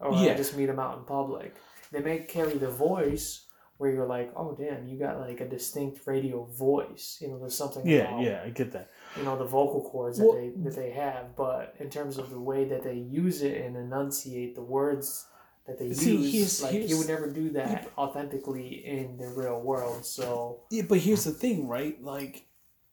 or 0.00 0.12
I 0.12 0.34
just 0.34 0.56
meet 0.56 0.66
them 0.66 0.78
out 0.78 0.98
in 0.98 1.04
public. 1.04 1.54
They 1.92 2.00
may 2.00 2.18
carry 2.18 2.54
the 2.58 2.68
voice 2.70 3.44
where 3.78 3.90
you're 3.90 4.06
like, 4.06 4.32
oh 4.36 4.54
damn, 4.54 4.86
you 4.86 4.98
got 4.98 5.20
like 5.20 5.40
a 5.40 5.48
distinct 5.48 6.06
radio 6.06 6.44
voice. 6.44 7.18
You 7.20 7.28
know, 7.28 7.38
there's 7.38 7.54
something 7.56 7.86
Yeah, 7.86 8.08
about 8.08 8.22
yeah, 8.22 8.42
I 8.44 8.50
get 8.50 8.72
that. 8.72 8.90
you 9.16 9.22
know 9.22 9.38
the 9.38 9.44
vocal 9.44 9.88
cords 9.90 10.18
that 10.18 10.24
Well- 10.26 10.34
they 10.36 10.50
that 10.64 10.74
they 10.76 10.90
have, 10.90 11.36
but 11.36 11.74
in 11.78 11.88
terms 11.90 12.18
of 12.18 12.30
the 12.30 12.40
way 12.40 12.64
that 12.66 12.82
they 12.82 12.94
use 12.94 13.42
it 13.42 13.60
and 13.60 13.76
enunciate 13.76 14.54
the 14.54 14.62
words 14.62 15.26
that 15.66 15.78
they 15.78 15.92
See, 15.92 16.16
use, 16.16 16.32
here's- 16.32 16.62
like 16.62 16.72
here's- 16.72 16.90
you 16.90 16.98
would 16.98 17.08
never 17.08 17.28
do 17.30 17.50
that 17.50 17.90
authentically 17.98 18.84
in 18.86 19.16
the 19.16 19.28
real 19.28 19.60
world. 19.60 20.04
So 20.04 20.60
Yeah, 20.70 20.82
but 20.88 20.98
here's 20.98 21.24
the 21.24 21.32
thing, 21.32 21.66
right? 21.68 22.00
Like, 22.02 22.46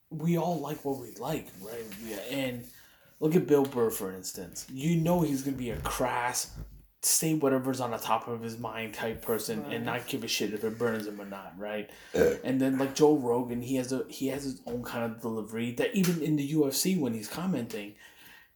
we 0.10 0.38
all 0.38 0.60
like 0.60 0.84
what 0.86 1.00
we 1.00 1.14
like, 1.16 1.48
right? 1.62 1.86
Yeah, 2.06 2.18
and 2.32 2.66
look 3.24 3.36
at 3.36 3.48
Bill 3.48 3.64
Burr, 3.66 3.90
for 3.90 4.12
instance. 4.12 4.68
You 4.72 4.98
know 4.98 5.22
he's 5.22 5.42
gonna 5.44 5.58
be 5.58 5.70
a 5.72 5.78
crass, 5.78 6.52
say 7.02 7.34
whatever's 7.34 7.80
on 7.82 7.92
the 7.92 7.98
top 7.98 8.28
of 8.28 8.42
his 8.42 8.58
mind 8.60 8.94
type 8.94 9.22
person, 9.22 9.64
Right. 9.64 9.74
and 9.74 9.86
not 9.86 10.08
give 10.08 10.24
a 10.24 10.28
shit 10.28 10.54
if 10.54 10.64
it 10.64 10.78
burns 10.78 11.08
him 11.08 11.20
or 11.20 11.26
not, 11.26 11.54
right? 11.58 11.90
and 12.44 12.60
then 12.62 12.78
like 12.78 12.96
Joe 12.96 13.16
Rogan, 13.18 13.62
he 13.62 13.76
has 13.78 13.92
a 13.92 14.06
he 14.10 14.28
has 14.28 14.44
his 14.44 14.62
own 14.68 14.84
kind 14.84 15.06
of 15.12 15.22
delivery 15.22 15.72
that 15.72 15.96
even 15.96 16.22
in 16.22 16.36
the 16.36 16.54
UFC 16.54 17.00
when 17.00 17.14
he's 17.14 17.28
commenting, 17.28 17.96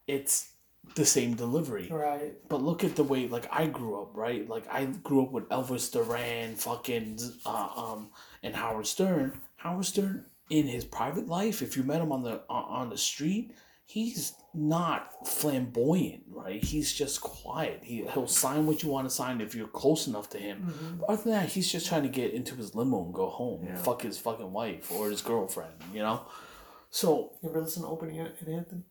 it's 0.05 0.51
the 0.95 1.05
same 1.05 1.33
delivery. 1.35 1.89
right, 1.91 2.33
But 2.47 2.61
look 2.61 2.83
at 2.83 2.95
the 2.95 3.03
way 3.03 3.27
like 3.27 3.47
I 3.51 3.67
grew 3.67 4.01
up, 4.01 4.15
right? 4.15 4.47
Like 4.47 4.65
I 4.71 4.85
grew 4.85 5.23
up 5.23 5.31
with 5.31 5.49
Elvis 5.49 5.91
Duran, 5.91 6.55
fucking 6.55 7.19
uh, 7.45 7.69
um, 7.75 8.09
and 8.43 8.55
Howard 8.55 8.87
Stern. 8.87 9.41
Howard 9.57 9.85
Stern 9.85 10.25
in 10.49 10.65
his 10.67 10.85
private 10.85 11.27
life, 11.27 11.61
if 11.61 11.75
you 11.75 11.83
met 11.83 12.01
him 12.01 12.11
on 12.13 12.23
the 12.23 12.41
on 12.49 12.63
on 12.83 12.89
the 12.89 12.97
street, 12.97 13.51
he's 13.85 14.33
not 14.57 15.27
flamboyant, 15.27 16.23
right? 16.29 16.63
He's 16.63 16.91
just 16.91 17.21
quiet. 17.21 17.81
He 17.83 18.03
he'll 18.13 18.27
sign 18.27 18.65
what 18.65 18.81
you 18.83 18.89
want 18.89 19.07
to 19.07 19.13
sign 19.13 19.39
if 19.39 19.53
you're 19.55 19.67
close 19.67 20.07
enough 20.07 20.29
to 20.31 20.37
him. 20.39 20.97
But 20.99 21.09
other 21.09 21.21
than 21.23 21.31
that, 21.33 21.49
he's 21.49 21.71
just 21.71 21.85
trying 21.87 22.03
to 22.03 22.09
get 22.09 22.33
into 22.33 22.55
his 22.55 22.73
limo 22.75 23.05
and 23.05 23.13
go 23.13 23.29
home, 23.29 23.65
Yeah. 23.65 23.77
fuck 23.77 24.01
his 24.01 24.17
fucking 24.17 24.51
wife 24.51 24.91
or 24.91 25.09
his 25.09 25.21
girlfriend, 25.21 25.73
you 25.93 25.99
know. 25.99 26.21
So 26.89 27.33
you 27.43 27.49
ever 27.49 27.61
listen 27.61 27.83
to 27.83 27.89
Opie 27.89 28.17
and 28.17 28.29
Anthony? 28.47 28.83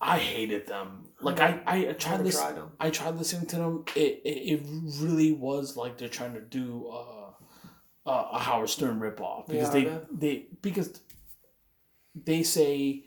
I 0.00 0.18
hated 0.18 0.66
them. 0.66 1.06
Like 1.22 1.40
I, 1.40 1.60
I 1.66 1.92
tried 1.92 2.24
this. 2.24 2.38
tried. 2.38 2.58
I 2.80 2.90
tried 2.90 3.14
listening 3.16 3.46
to 3.48 3.56
them. 3.56 3.84
It, 3.94 4.20
it, 4.24 4.60
it 4.60 4.60
really 5.00 5.32
was 5.32 5.76
like 5.76 5.96
they're 5.96 6.08
trying 6.08 6.34
to 6.34 6.40
do 6.42 6.88
uh, 6.92 7.30
uh, 8.10 8.28
a 8.32 8.38
Howard 8.38 8.68
Stern 8.68 9.00
ripoff 9.00 9.46
because 9.46 9.74
Yeah, 9.74 10.00
they, 10.12 10.28
they 10.28 10.46
because 10.60 11.00
they 12.14 12.42
say 12.42 13.04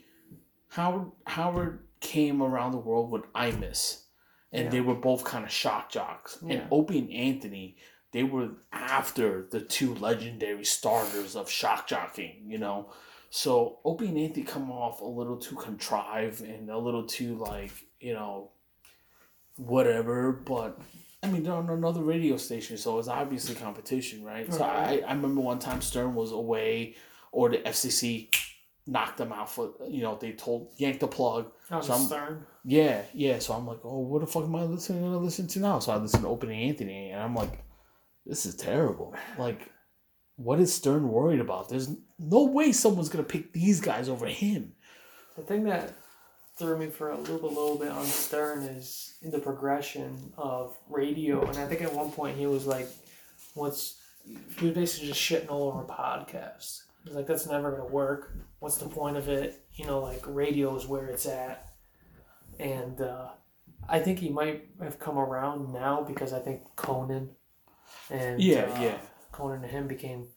Howard 0.70 1.12
Howard 1.28 1.80
came 2.00 2.42
around 2.42 2.72
the 2.72 2.78
world 2.78 3.12
with 3.12 3.24
Imus, 3.34 4.04
and 4.52 4.66
Yeah. 4.66 4.70
they 4.72 4.82
were 4.82 4.96
both 4.96 5.24
kind 5.24 5.44
of 5.44 5.52
shock 5.52 5.90
jocks. 5.92 6.38
Yeah. 6.46 6.54
And 6.56 6.68
Opie 6.72 7.00
and 7.00 7.12
Anthony, 7.12 7.78
they 8.12 8.24
were 8.24 8.50
after 8.72 9.48
the 9.52 9.62
two 9.62 9.96
legendary 9.96 10.64
starters 10.66 11.36
of 11.36 11.50
shock 11.50 11.88
jocking. 11.88 12.48
You 12.48 12.58
know. 12.60 12.92
So 13.32 13.80
Opie 13.86 14.08
and 14.08 14.18
Anthony 14.18 14.44
come 14.46 14.72
off 14.72 15.02
a 15.02 15.06
little 15.06 15.38
too 15.38 15.56
contrived 15.56 16.42
and 16.42 16.70
a 16.70 16.78
little 16.78 17.04
too 17.06 17.36
like 17.36 17.72
you 18.00 18.14
know, 18.14 18.52
whatever. 19.58 20.32
But 20.32 20.80
I 21.22 21.28
mean, 21.28 21.44
they're 21.44 21.54
on 21.54 21.70
another 21.70 22.02
radio 22.02 22.38
station, 22.38 22.78
so 22.78 22.98
it's 23.00 23.08
obviously 23.10 23.56
competition, 23.56 24.24
right? 24.24 24.52
So 24.54 24.64
I, 24.64 24.86
Right. 24.86 25.04
I 25.06 25.14
remember 25.14 25.42
one 25.42 25.60
time 25.60 25.82
Stern 25.82 26.16
was 26.16 26.32
away, 26.32 26.96
or 27.32 27.50
the 27.50 27.58
FCC 27.58 28.30
knocked 28.90 29.18
them 29.18 29.32
out 29.32 29.50
for 29.50 29.72
you 29.88 30.02
know 30.02 30.18
they 30.20 30.32
told 30.32 30.72
yanked 30.78 31.00
the 31.02 31.08
plug. 31.08 31.52
Oh, 31.72 31.82
So 31.82 31.94
I'm- 31.94 32.06
Stern. 32.06 32.46
Yeah, 32.66 33.04
yeah. 33.14 33.40
So 33.40 33.54
I'm 33.54 33.66
like, 33.66 33.80
oh, 33.84 34.00
what 34.00 34.22
the 34.22 34.28
fuck 34.28 34.44
am 34.44 34.56
I 34.56 34.64
listening 34.64 35.02
to 35.04 35.18
listen 35.18 35.48
to 35.48 35.60
now? 35.60 35.80
So 35.80 35.92
I 35.92 35.98
listen 35.98 36.22
to 36.22 36.28
Opie 36.28 36.48
and 36.48 36.56
Anthony, 36.56 37.12
and 37.12 37.22
I'm 37.22 37.34
like, 37.36 37.64
this 38.26 38.46
is 38.46 38.56
terrible. 38.56 39.16
Like, 39.38 39.72
what 40.36 40.60
is 40.60 40.74
Stern 40.74 41.08
worried 41.10 41.40
about? 41.40 41.70
There's 41.70 41.90
no 42.18 42.44
way 42.46 42.72
someone's 42.72 43.10
gonna 43.10 43.24
pick 43.24 43.54
these 43.54 43.80
guys 43.82 44.10
over 44.10 44.26
him. 44.26 44.74
The 45.36 45.44
thing 45.44 45.64
that 45.66 45.94
threw 46.58 46.78
me 46.78 46.88
for 46.88 47.12
a 47.12 47.18
little, 47.18 47.50
little 47.50 47.78
bit 47.78 47.90
on 47.90 48.06
Stern 48.06 48.64
is 48.64 49.16
the 49.22 49.40
progression 49.40 50.34
of 50.38 50.76
radio, 50.90 51.42
and 51.48 51.58
I 51.58 51.66
think 51.66 51.82
at 51.82 51.94
one 51.94 52.12
point 52.12 52.38
he 52.38 52.46
was 52.48 52.66
like, 52.68 52.88
"What's?" 53.54 53.96
He 54.58 54.66
was 54.66 54.76
basically 54.76 55.08
just 55.08 55.22
shitting 55.22 55.50
all 55.50 55.70
over 55.70 55.84
podcasts. 55.86 56.82
He's 57.06 57.14
like, 57.16 57.28
"That's 57.28 57.48
never 57.48 57.72
gonna 57.72 57.86
work. 57.86 58.34
What's 58.60 58.78
the 58.78 58.88
point 58.90 59.18
of 59.18 59.28
it? 59.30 59.64
You 59.74 59.86
know, 59.86 60.00
like 60.02 60.22
radio 60.28 60.76
is 60.76 60.86
where 60.86 61.08
it's 61.08 61.26
at." 61.26 61.72
And 62.60 63.00
uh, 63.02 63.30
I 63.88 64.00
think 64.00 64.20
he 64.20 64.30
might 64.30 64.70
have 64.82 65.00
come 65.00 65.18
around 65.18 65.74
now 65.74 66.04
because 66.04 66.34
I 66.34 66.40
think 66.40 66.62
Conan 66.76 67.30
and 68.10 68.42
Yeah, 68.42 68.64
uh, 68.64 68.82
yeah. 68.82 68.98
Conan 69.32 69.64
and 69.64 69.72
him 69.72 69.88
became 69.88 70.28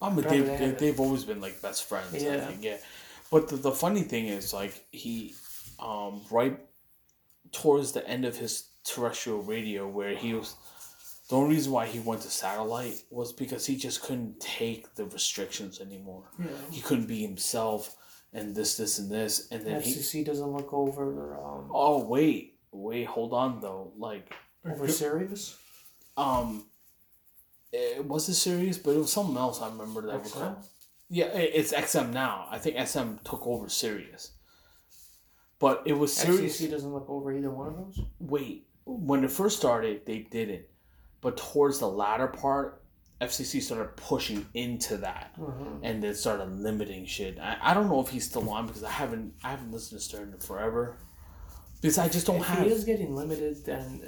I 0.00 0.10
mean, 0.10 0.24
Rather 0.24 0.28
they, 0.28 0.40
than 0.42 0.58
they, 0.58 0.64
it. 0.66 0.78
they've 0.78 1.00
always 1.00 1.24
been 1.24 1.40
like 1.40 1.60
best 1.60 1.84
friends. 1.84 2.14
I 2.14 2.18
Yeah. 2.18 2.46
think, 2.46 2.62
yeah. 2.62 2.76
But 3.30 3.48
the, 3.48 3.56
the 3.56 3.72
funny 3.72 4.02
thing 4.02 4.26
is, 4.26 4.52
like, 4.54 4.86
he, 4.90 5.34
um, 5.78 6.22
right 6.30 6.58
towards 7.52 7.92
the 7.92 8.06
end 8.08 8.24
of 8.24 8.36
his 8.36 8.68
terrestrial 8.84 9.42
radio, 9.42 9.86
where 9.88 10.14
he 10.14 10.34
was, 10.34 10.54
the 11.28 11.36
only 11.36 11.54
reason 11.56 11.72
why 11.72 11.86
he 11.86 11.98
went 12.00 12.22
to 12.22 12.30
satellite 12.30 13.02
was 13.10 13.32
because 13.32 13.66
he 13.66 13.76
just 13.76 14.02
couldn't 14.02 14.40
take 14.40 14.94
the 14.94 15.04
restrictions 15.06 15.80
anymore. 15.80 16.24
you 16.38 16.48
He 16.70 16.80
couldn't 16.80 17.06
be 17.06 17.20
himself 17.22 17.94
and 18.32 18.54
this, 18.54 18.76
this, 18.76 18.98
and 18.98 19.10
this. 19.10 19.48
And 19.50 19.64
then 19.64 19.80
he, 19.82 19.92
FCC 19.94 20.24
doesn't 20.24 20.46
look 20.50 20.72
over 20.72 21.34
um, 21.36 21.70
oh, 21.72 22.04
wait, 22.04 22.58
wait, 22.72 23.04
hold 23.06 23.32
on 23.32 23.60
though. 23.60 23.92
Like, 23.96 24.32
over 24.64 24.88
Sirius. 24.88 25.56
um, 26.16 26.66
it 27.72 28.04
was 28.04 28.28
a 28.28 28.34
Sirius, 28.34 28.78
but 28.78 28.92
it 28.92 28.98
was 28.98 29.12
something 29.12 29.36
else 29.36 29.60
I 29.60 29.68
remember 29.68 30.02
that 30.06 30.22
was 30.22 30.32
XM? 30.32 30.56
Yeah, 31.10 31.26
i- 31.26 31.52
it's 31.54 31.72
XM 31.72 32.12
now. 32.12 32.46
I 32.50 32.58
think 32.58 32.76
XM 32.76 33.22
took 33.24 33.46
over 33.46 33.68
Sirius. 33.68 34.32
But 35.58 35.82
it 35.86 35.92
was 35.92 36.14
Sirius. 36.14 36.58
FCC 36.60 36.70
doesn't 36.70 36.92
look 36.92 37.08
over 37.10 37.32
either 37.32 37.50
one 37.50 37.66
of 37.68 37.74
those. 37.76 38.00
Wait, 38.20 38.66
when 38.86 39.24
it 39.24 39.30
first 39.30 39.58
started, 39.58 40.06
they 40.06 40.20
didn't. 40.20 40.62
But 41.20 41.36
towards 41.36 41.78
the 41.80 41.88
latter 41.88 42.28
part, 42.28 42.82
FCC 43.20 43.60
started 43.60 43.96
pushing 43.96 44.46
into 44.54 44.96
that, 44.98 45.34
Mm-hmm. 45.38 45.84
and 45.84 46.02
then 46.02 46.14
started 46.14 46.48
limiting 46.60 47.04
shit. 47.06 47.38
I, 47.40 47.56
I 47.60 47.74
don't 47.74 47.88
know 47.88 48.00
if 48.00 48.08
he's 48.08 48.24
still 48.24 48.48
on 48.50 48.66
because 48.68 48.84
I 48.84 48.90
haven't 48.90 49.34
I 49.42 49.50
haven't 49.50 49.72
listened 49.72 50.00
to 50.00 50.04
Stern 50.04 50.32
in 50.32 50.38
forever. 50.38 50.96
Because 51.80 51.98
I 51.98 52.08
just 52.08 52.26
don't 52.26 52.40
If 52.40 52.46
have. 52.46 52.64
he 52.66 52.72
is 52.72 52.84
getting 52.84 53.14
limited, 53.14 53.64
then 53.64 54.02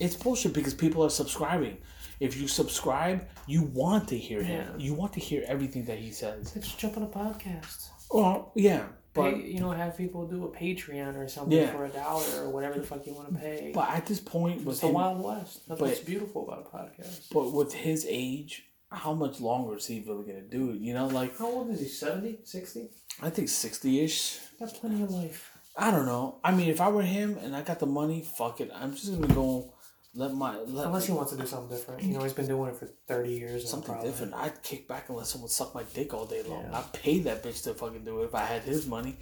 It's 0.00 0.14
bullshit 0.16 0.52
because 0.52 0.74
people 0.74 1.02
are 1.04 1.10
subscribing. 1.10 1.78
If 2.20 2.36
you 2.38 2.48
subscribe, 2.48 3.26
you 3.46 3.62
want 3.62 4.08
to 4.08 4.16
hear 4.18 4.42
him. 4.42 4.66
Yeah. 4.78 4.84
You 4.86 4.94
want 4.94 5.12
to 5.14 5.20
hear 5.20 5.42
everything 5.46 5.84
that 5.86 5.98
he 5.98 6.10
says. 6.12 6.52
just 6.52 6.78
jump 6.78 6.96
on 6.96 7.02
a 7.02 7.06
podcast. 7.08 7.88
Well, 8.10 8.52
yeah, 8.54 8.84
but 9.16 9.34
Pay, 9.34 9.46
you 9.50 9.60
know, 9.60 9.70
have 9.72 9.96
people 9.96 10.26
do 10.28 10.44
a 10.44 10.48
Patreon 10.48 11.16
or 11.16 11.26
something 11.28 11.58
Yeah. 11.58 11.72
for 11.72 11.84
a 11.84 11.88
dollar 11.88 12.44
or 12.44 12.50
whatever 12.50 12.78
the 12.78 12.86
fuck 12.86 13.06
you 13.06 13.14
want 13.14 13.32
to 13.32 13.38
pay. 13.40 13.72
but 13.74 13.88
at 13.90 14.06
this 14.06 14.20
point, 14.20 14.58
with 14.64 14.74
it's 14.74 14.80
the 14.82 14.88
him, 14.88 14.94
Wild 14.94 15.22
West. 15.24 15.66
That's 15.66 15.80
but- 15.80 15.88
what's 15.88 16.00
beautiful 16.00 16.48
about 16.48 16.68
a 16.72 16.76
podcast. 16.76 17.30
but 17.32 17.52
with 17.52 17.72
his 17.72 18.06
age, 18.08 18.64
how 18.92 19.14
much 19.14 19.40
longer 19.40 19.76
is 19.76 19.86
he 19.86 20.04
really 20.06 20.24
gonna 20.24 20.42
do 20.42 20.70
it? 20.70 20.76
You 20.80 20.94
know, 20.94 21.06
like 21.08 21.36
How 21.38 21.46
old 21.50 21.70
is 21.70 21.80
he? 21.80 21.88
70? 21.88 22.38
60? 22.44 22.88
I 23.22 23.30
think 23.30 23.48
sixty 23.48 24.00
ish. 24.00 24.38
Got 24.60 24.74
plenty 24.74 25.02
of 25.02 25.10
life. 25.10 25.50
I 25.76 25.90
don't 25.90 26.06
know. 26.06 26.38
I 26.44 26.52
mean, 26.52 26.68
if 26.68 26.80
I 26.80 26.88
were 26.88 27.02
him 27.02 27.36
and 27.42 27.54
I 27.56 27.62
got 27.62 27.80
the 27.80 27.86
money, 27.86 28.22
fuck 28.22 28.60
it. 28.60 28.70
I'm 28.74 28.94
just 28.94 29.12
gonna 29.12 29.34
go 29.34 29.72
let 30.16 30.34
my 30.34 30.56
let 30.58 30.86
Unless 30.86 31.06
he 31.06 31.12
wants 31.12 31.32
to 31.32 31.38
do 31.38 31.46
something 31.46 31.76
different. 31.76 32.02
You 32.02 32.14
know, 32.14 32.22
he's 32.22 32.32
been 32.32 32.46
doing 32.48 32.70
it 32.70 32.76
for 32.76 32.86
30 33.06 33.32
years. 33.32 33.68
something 33.68 33.92
probably- 33.92 34.10
different. 34.10 34.34
I'd 34.34 34.62
kick 34.62 34.88
back 34.88 35.08
and 35.08 35.18
let 35.18 35.26
someone 35.26 35.50
suck 35.50 35.74
my 35.74 35.82
dick 35.94 36.14
all 36.14 36.26
day 36.26 36.42
long. 36.42 36.64
Yeah. 36.64 36.78
I'd 36.78 36.92
pay 36.92 37.20
that 37.20 37.42
bitch 37.42 37.62
to 37.64 37.74
fucking 37.74 38.04
do 38.04 38.22
it 38.22 38.24
if 38.24 38.34
I 38.34 38.44
had 38.44 38.62
his 38.62 38.86
money. 38.86 39.18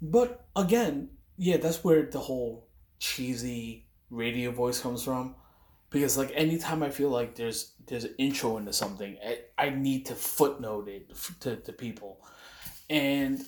But 0.00 0.46
again, 0.56 1.10
yeah, 1.36 1.58
that's 1.58 1.84
where 1.84 2.02
the 2.02 2.18
whole 2.18 2.68
cheesy 2.98 3.86
radio 4.10 4.50
voice 4.50 4.80
comes 4.80 5.04
from. 5.04 5.34
Because 5.90 6.18
like 6.18 6.32
anytime 6.34 6.82
I 6.82 6.90
feel 6.90 7.10
like 7.10 7.36
there's 7.36 7.74
there's 7.86 8.04
an 8.04 8.14
intro 8.18 8.56
into 8.56 8.72
something, 8.72 9.16
I, 9.24 9.38
I 9.56 9.70
need 9.70 10.06
to 10.06 10.14
footnote 10.14 10.88
it 10.88 11.12
to, 11.40 11.56
to 11.56 11.72
people, 11.72 12.24
and 12.90 13.40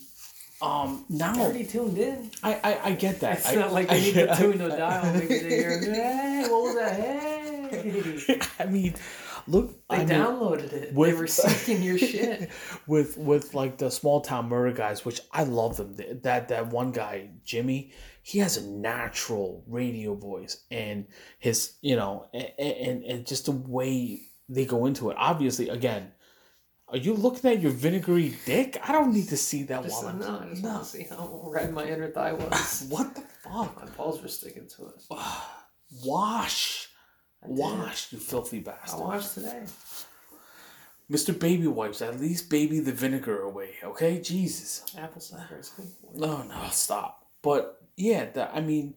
um 0.61 1.05
now 1.09 1.35
Already 1.39 1.65
tuned 1.65 1.99
in. 1.99 2.31
I, 2.43 2.55
I, 2.65 2.81
I 2.89 2.93
get 2.93 3.21
that. 3.21 3.39
It's 3.39 3.49
I, 3.49 3.55
not 3.55 3.73
like 3.73 3.91
I, 3.91 3.95
they 3.99 4.03
need 4.07 4.15
to 4.15 4.37
tune 4.39 4.59
the 4.59 4.69
dial 4.69 5.13
because 5.13 5.29
they 5.43 5.49
hear, 5.49 5.81
hey, 5.81 6.47
what 6.49 6.63
was 6.63 6.75
that? 6.75 7.01
Hey. 7.01 8.41
I 8.59 8.65
mean, 8.67 8.95
look, 9.47 9.71
They 9.89 9.97
I 9.97 9.99
mean, 10.01 10.09
downloaded 10.09 10.73
it. 10.73 10.95
with- 10.95 11.09
they 11.11 11.15
were 11.15 11.27
seeking 11.27 11.83
your 11.83 11.99
shit. 12.11 12.51
with 12.87 13.17
with 13.17 13.55
like 13.55 13.79
the 13.79 13.91
small 13.91 14.21
town 14.21 14.49
murder 14.49 14.73
guys, 14.75 15.05
which 15.05 15.21
I 15.33 15.45
love 15.45 15.77
them. 15.77 15.97
That 16.23 16.49
that 16.49 16.69
one 16.69 16.91
guy, 16.93 17.31
Jimmy, 17.45 17.93
he 18.23 18.41
has 18.41 18.57
a 18.57 18.67
natural 18.67 19.65
radio 19.69 20.15
voice, 20.15 20.65
and 20.71 21.07
his 21.39 21.75
you 21.83 21.95
know, 21.97 22.27
and 22.35 22.51
and, 22.59 23.05
and 23.05 23.27
just 23.27 23.45
the 23.47 23.53
way 23.53 24.23
they 24.49 24.65
go 24.65 24.87
into 24.87 25.11
it. 25.11 25.17
Obviously, 25.19 25.69
again, 25.69 26.11
Are 26.91 26.97
you 26.97 27.13
looking 27.15 27.51
at 27.51 27.61
your 27.61 27.73
vinegary 27.73 28.35
dick? 28.47 28.79
I 28.89 28.93
don't 28.93 29.13
need 29.13 29.29
to 29.29 29.37
see 29.37 29.63
that 29.65 29.83
Just, 29.83 30.03
while 30.03 30.13
I'm. 30.13 30.19
no, 30.21 30.41
I 30.43 30.49
just 30.49 30.63
No. 30.63 30.71
want 30.71 30.85
to 30.85 30.89
see 30.89 31.03
how 31.05 31.43
red 31.53 31.73
my 31.75 31.85
inner 31.87 32.11
thigh 32.11 32.33
was. 32.43 32.87
What 32.89 33.15
the 33.15 33.21
fuck? 33.43 33.77
my 33.85 33.91
balls 33.97 34.23
were 34.23 34.29
sticking 34.29 34.67
to 34.69 34.87
it. 34.87 35.03
Wash. 36.05 36.89
Wash, 37.43 38.13
you 38.13 38.19
filthy 38.19 38.61
bastard. 38.61 39.01
I 39.01 39.03
washed 39.05 39.35
today. 39.35 39.65
Mr. 41.11 41.39
Baby 41.39 41.67
Wipes, 41.67 42.03
at 42.03 42.21
least 42.21 42.51
baby 42.51 42.81
the 42.81 42.93
vinegar 42.93 43.43
away, 43.43 43.75
okay? 43.83 44.21
Jesus. 44.21 44.85
Apple 44.97 45.21
cider 45.21 45.59
is 45.59 45.71
good. 45.71 45.87
No, 46.15 46.43
no, 46.43 46.69
stop. 46.71 47.27
But 47.43 47.81
yeah, 47.97 48.27
that 48.33 48.51
I 48.55 48.61
mean, 48.61 48.95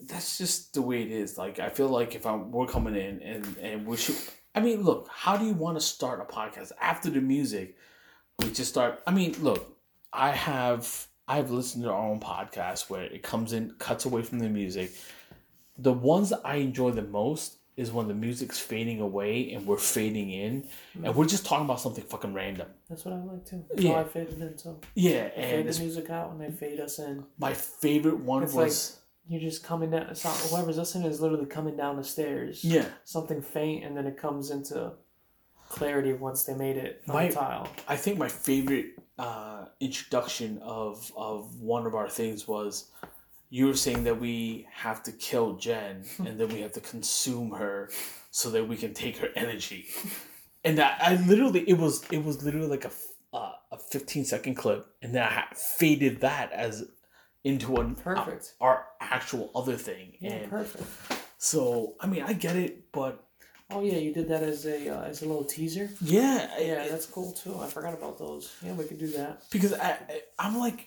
that's 0.00 0.38
just 0.38 0.74
the 0.74 0.82
way 0.82 1.02
it 1.02 1.10
is. 1.10 1.36
Like 1.38 1.58
I 1.58 1.68
feel 1.70 1.88
like 1.88 2.14
if 2.14 2.24
I'm 2.26 2.50
we're 2.50 2.66
coming 2.66 2.94
in 2.96 3.20
and 3.22 3.56
and 3.58 3.86
we 3.86 3.96
should. 3.96 4.16
I 4.56 4.60
mean, 4.60 4.82
look, 4.82 5.08
how 5.12 5.36
do 5.36 5.44
you 5.44 5.52
want 5.52 5.76
to 5.76 5.84
start 5.84 6.18
a 6.20 6.24
podcast 6.24 6.72
after 6.80 7.10
the 7.10 7.20
music? 7.20 7.76
We 8.40 8.50
just 8.50 8.70
start. 8.70 9.02
I 9.06 9.10
mean, 9.10 9.36
look, 9.42 9.76
I 10.12 10.30
have 10.30 11.06
I've 11.28 11.50
listened 11.50 11.84
to 11.84 11.90
our 11.90 12.08
own 12.08 12.20
podcast 12.20 12.88
where 12.88 13.02
it 13.02 13.22
comes 13.22 13.52
in, 13.52 13.72
cuts 13.78 14.06
away 14.06 14.22
from 14.22 14.38
the 14.38 14.48
music. 14.48 14.92
The 15.76 15.92
ones 15.92 16.30
that 16.30 16.40
I 16.42 16.56
enjoy 16.56 16.92
the 16.92 17.02
most 17.02 17.58
is 17.76 17.92
when 17.92 18.08
the 18.08 18.14
music's 18.14 18.58
fading 18.58 19.02
away 19.02 19.52
and 19.52 19.66
we're 19.66 19.76
fading 19.76 20.30
in, 20.30 20.66
and 21.04 21.14
we're 21.14 21.26
just 21.26 21.44
talking 21.44 21.66
about 21.66 21.78
something 21.78 22.02
fucking 22.04 22.32
random. 22.32 22.68
That's 22.88 23.04
what 23.04 23.12
I 23.12 23.22
like 23.22 23.44
too. 23.44 23.62
That's 23.68 23.82
Yeah. 23.82 24.00
I 24.00 24.04
faded 24.04 24.40
into. 24.40 24.76
Yeah, 24.94 25.28
Fade 25.28 25.66
and 25.66 25.68
the 25.68 25.78
music 25.80 26.08
out 26.08 26.30
and 26.30 26.40
they 26.40 26.50
fade 26.50 26.80
us 26.80 26.98
in. 26.98 27.26
my 27.38 27.52
favorite 27.52 28.20
one 28.20 28.44
It's 28.44 28.54
was 28.54 29.00
You're 29.28 29.40
just 29.40 29.64
coming 29.64 29.90
down. 29.90 30.02
It's 30.02 30.24
not, 30.24 30.36
whoever's 30.36 30.76
listening 30.78 31.08
is 31.10 31.20
literally 31.20 31.46
coming 31.46 31.76
down 31.76 31.96
the 31.96 32.04
stairs. 32.04 32.64
yeah. 32.64 32.86
Something 33.04 33.42
faint 33.42 33.84
and 33.84 33.96
then 33.96 34.06
it 34.06 34.16
comes 34.16 34.50
into 34.50 34.92
clarity 35.68 36.12
once 36.12 36.44
they 36.44 36.54
made 36.54 36.76
it 36.76 37.02
on 37.08 37.14
My- 37.14 37.28
tile. 37.28 37.68
I 37.88 37.96
think 37.96 38.18
my 38.18 38.28
favorite 38.28 38.86
uh, 39.18 39.64
introduction 39.80 40.58
of 40.62 41.10
of 41.16 41.60
one 41.60 41.86
of 41.86 41.94
our 41.94 42.08
things 42.08 42.46
was 42.46 42.90
you 43.50 43.66
were 43.66 43.74
saying 43.74 44.04
that 44.04 44.20
we 44.20 44.66
have 44.72 45.02
to 45.04 45.12
kill 45.12 45.54
Jen 45.56 46.04
and 46.18 46.38
then 46.38 46.48
we 46.48 46.60
have 46.60 46.72
to 46.72 46.80
consume 46.80 47.50
her 47.52 47.90
so 48.30 48.50
that 48.50 48.68
we 48.68 48.76
can 48.76 48.92
take 48.94 49.16
her 49.18 49.28
energy. 49.34 49.86
And 50.64 50.78
that 50.78 50.98
I 51.02 51.16
literally 51.26 51.60
it 51.68 51.78
was 51.78 52.04
it 52.12 52.22
was 52.24 52.44
literally 52.44 52.68
like 52.68 52.84
a 52.84 52.90
uh, 53.32 53.52
a 53.72 53.78
15 53.78 54.24
second 54.24 54.54
clip 54.54 54.86
and 55.02 55.14
then 55.14 55.22
I 55.24 55.44
faded 55.54 56.20
that 56.20 56.52
as 56.52 56.84
into 57.50 57.76
an 57.82 57.94
Perfect. 57.94 58.54
our 58.60 58.76
actual 59.00 59.50
other 59.54 59.76
thing. 59.88 60.06
Yeah, 60.20 60.30
and 60.32 60.50
perfect. 60.50 60.84
so 61.38 61.94
I 62.00 62.06
mean 62.06 62.22
I 62.30 62.32
get 62.46 62.56
it, 62.56 62.72
but 62.92 63.22
Oh 63.68 63.82
yeah, 63.90 63.98
you 64.06 64.12
did 64.18 64.28
that 64.32 64.42
as 64.52 64.64
a 64.66 64.78
uh, 64.94 65.02
as 65.10 65.22
a 65.22 65.26
little 65.30 65.44
teaser. 65.56 65.86
yeah, 66.00 66.38
Yeah, 66.70 66.86
that's 66.92 67.06
cool 67.16 67.30
too. 67.32 67.54
I 67.64 67.66
forgot 67.76 67.94
about 68.00 68.16
those. 68.24 68.44
Yeah, 68.64 68.74
we 68.80 68.84
could 68.88 68.98
do 69.06 69.10
that. 69.18 69.32
because 69.50 69.72
I, 69.72 69.90
I 70.12 70.16
I'm 70.44 70.56
like 70.66 70.80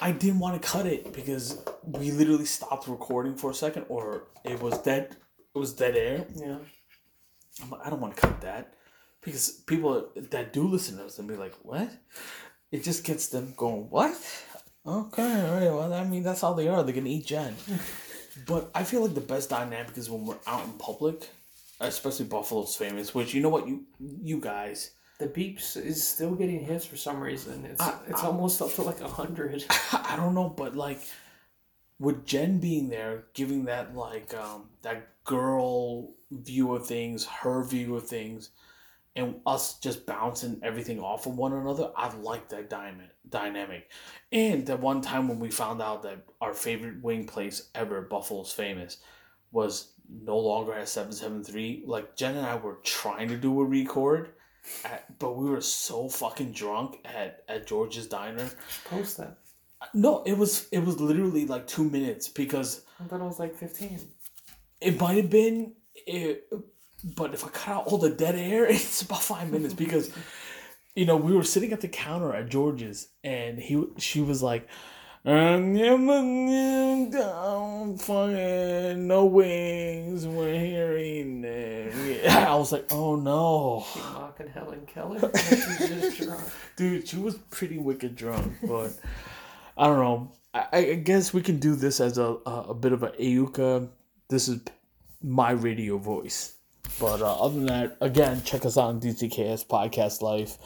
I 0.00 0.10
didn't 0.22 0.40
want 0.44 0.54
to 0.60 0.62
cut 0.74 0.86
it 0.94 1.12
because 1.18 1.46
we 1.98 2.06
literally 2.20 2.46
stopped 2.58 2.86
recording 2.96 3.34
for 3.40 3.48
a 3.50 3.54
second 3.64 3.84
or 3.94 4.04
it 4.52 4.58
was 4.66 4.74
dead 4.90 5.04
it 5.54 5.58
was 5.64 5.72
dead 5.82 5.94
air. 5.96 6.18
Yeah. 6.46 6.58
I'm 7.62 7.70
like, 7.72 7.82
I 7.86 7.90
don't 7.90 8.00
want 8.04 8.16
to 8.16 8.20
cut 8.26 8.40
that 8.40 8.64
because 9.26 9.44
people 9.72 9.92
that 10.34 10.46
do 10.56 10.62
listen 10.76 10.96
to 10.98 11.04
us 11.08 11.18
and 11.18 11.28
be 11.28 11.36
like, 11.44 11.54
"What?" 11.70 11.90
It 12.70 12.80
just 12.88 13.00
gets 13.08 13.24
them 13.34 13.46
going, 13.64 13.82
"What?" 13.96 14.16
Okay, 14.86 15.40
all 15.48 15.54
right. 15.54 15.70
Well, 15.70 15.92
I 15.92 16.04
mean, 16.04 16.22
that's 16.22 16.40
how 16.40 16.54
they 16.54 16.66
are. 16.68 16.82
They're 16.82 16.94
gonna 16.94 17.08
eat 17.08 17.26
Jen. 17.26 17.54
but 18.46 18.70
I 18.74 18.82
feel 18.84 19.02
like 19.02 19.14
the 19.14 19.20
best 19.20 19.50
dynamic 19.50 19.96
is 19.96 20.10
when 20.10 20.26
we're 20.26 20.38
out 20.46 20.64
in 20.64 20.72
public, 20.72 21.28
especially 21.80 22.26
Buffalo's 22.26 22.74
famous. 22.74 23.14
Which 23.14 23.32
you 23.34 23.42
know 23.42 23.48
what 23.48 23.68
you 23.68 23.84
you 24.00 24.40
guys. 24.40 24.90
The 25.18 25.28
beeps 25.28 25.76
is 25.76 26.02
still 26.02 26.34
getting 26.34 26.58
hits 26.64 26.84
for 26.84 26.96
some 26.96 27.20
reason. 27.20 27.64
It's 27.64 27.80
I- 27.80 27.98
it's 28.08 28.22
I- 28.24 28.26
almost 28.26 28.60
up 28.60 28.72
to 28.74 28.82
like 28.82 29.00
a 29.00 29.08
hundred. 29.08 29.64
I 29.92 30.16
don't 30.16 30.34
know, 30.34 30.48
but 30.48 30.74
like 30.74 31.00
with 32.00 32.26
Jen 32.26 32.58
being 32.58 32.88
there, 32.88 33.24
giving 33.34 33.66
that 33.66 33.94
like 33.94 34.34
um 34.34 34.64
that 34.82 35.08
girl 35.24 36.10
view 36.32 36.74
of 36.74 36.86
things, 36.88 37.24
her 37.26 37.62
view 37.62 37.94
of 37.94 38.08
things, 38.08 38.50
and 39.14 39.36
us 39.46 39.78
just 39.78 40.06
bouncing 40.06 40.60
everything 40.62 41.00
off 41.00 41.26
of 41.26 41.36
one 41.36 41.52
another, 41.52 41.90
I 41.96 42.14
like 42.16 42.48
that 42.48 42.70
dynamic 42.70 43.10
dynamic. 43.28 43.90
And 44.30 44.66
that 44.66 44.80
one 44.80 45.00
time 45.00 45.28
when 45.28 45.38
we 45.38 45.50
found 45.50 45.82
out 45.82 46.02
that 46.02 46.24
our 46.40 46.54
favorite 46.54 47.02
wing 47.02 47.26
place 47.26 47.68
ever, 47.74 48.02
Buffalo's 48.02 48.52
famous, 48.52 48.98
was 49.52 49.92
no 50.08 50.38
longer 50.38 50.72
at 50.74 50.88
seven 50.88 51.12
seven 51.12 51.42
three. 51.44 51.82
Like 51.86 52.16
Jen 52.16 52.36
and 52.36 52.46
I 52.46 52.56
were 52.56 52.78
trying 52.84 53.28
to 53.28 53.36
do 53.36 53.60
a 53.60 53.64
record. 53.64 54.32
At, 54.84 55.18
but 55.18 55.36
we 55.36 55.50
were 55.50 55.60
so 55.60 56.08
fucking 56.08 56.52
drunk 56.52 56.98
at, 57.04 57.42
at 57.48 57.66
George's 57.66 58.06
Diner 58.06 58.48
Post 58.84 59.16
that. 59.16 59.38
no, 59.92 60.22
it 60.24 60.34
was 60.38 60.68
it 60.70 60.78
was 60.78 61.00
literally 61.00 61.46
like 61.46 61.66
two 61.66 61.90
minutes 61.90 62.28
because 62.28 62.84
I 63.00 63.04
thought 63.04 63.20
it 63.20 63.24
was 63.24 63.40
like 63.40 63.56
fifteen. 63.56 63.98
it 64.80 65.00
might 65.00 65.16
have 65.16 65.30
been 65.30 65.72
it, 66.06 66.48
but 67.02 67.34
if 67.34 67.44
I 67.44 67.48
cut 67.48 67.74
out 67.74 67.86
all 67.86 67.98
the 67.98 68.10
dead 68.10 68.34
air, 68.34 68.64
it's 68.70 69.02
about 69.02 69.22
five 69.22 69.50
minutes 69.50 69.74
because 69.74 70.10
you 70.94 71.06
know 71.06 71.16
we 71.16 71.34
were 71.34 71.44
sitting 71.44 71.72
at 71.72 71.80
the 71.80 71.88
counter 71.88 72.34
at 72.34 72.48
George's 72.48 73.08
and 73.24 73.58
he 73.58 73.84
she 73.98 74.20
was 74.20 74.42
like. 74.42 74.68
"Um, 75.24 75.76
fucking 77.96 79.06
no 79.06 79.24
wings. 79.26 80.26
We're 80.26 80.58
here 80.58 80.98
eating 80.98 81.44
it. 81.44 82.26
I 82.26 82.56
was 82.56 82.72
like, 82.72 82.86
oh 82.90 83.14
no, 83.16 83.86
Keep 83.92 84.02
mocking 84.02 84.48
Helen 84.48 84.86
Keller. 84.86 85.30
She's 85.36 86.28
dude. 86.76 87.06
She 87.08 87.16
was 87.16 87.36
pretty 87.50 87.78
wicked 87.78 88.16
drunk, 88.16 88.52
but 88.66 88.92
I 89.76 89.86
don't 89.86 89.98
know. 89.98 90.32
I, 90.54 90.66
I 90.72 90.94
guess 90.94 91.32
we 91.32 91.40
can 91.42 91.58
do 91.58 91.76
this 91.76 92.00
as 92.00 92.18
a 92.18 92.36
a, 92.46 92.64
a 92.70 92.74
bit 92.74 92.92
of 92.92 93.02
a 93.02 93.10
Ayuka. 93.10 93.88
This 94.28 94.48
is 94.48 94.60
my 95.22 95.52
radio 95.52 95.98
voice. 95.98 96.54
But 97.00 97.20
uh, 97.20 97.40
other 97.40 97.54
than 97.54 97.66
that, 97.66 97.96
again, 98.00 98.42
check 98.44 98.64
us 98.64 98.78
out 98.78 98.84
on 98.86 99.00
DCKS 99.00 99.66
Podcast 99.66 100.22
Life. 100.22 100.58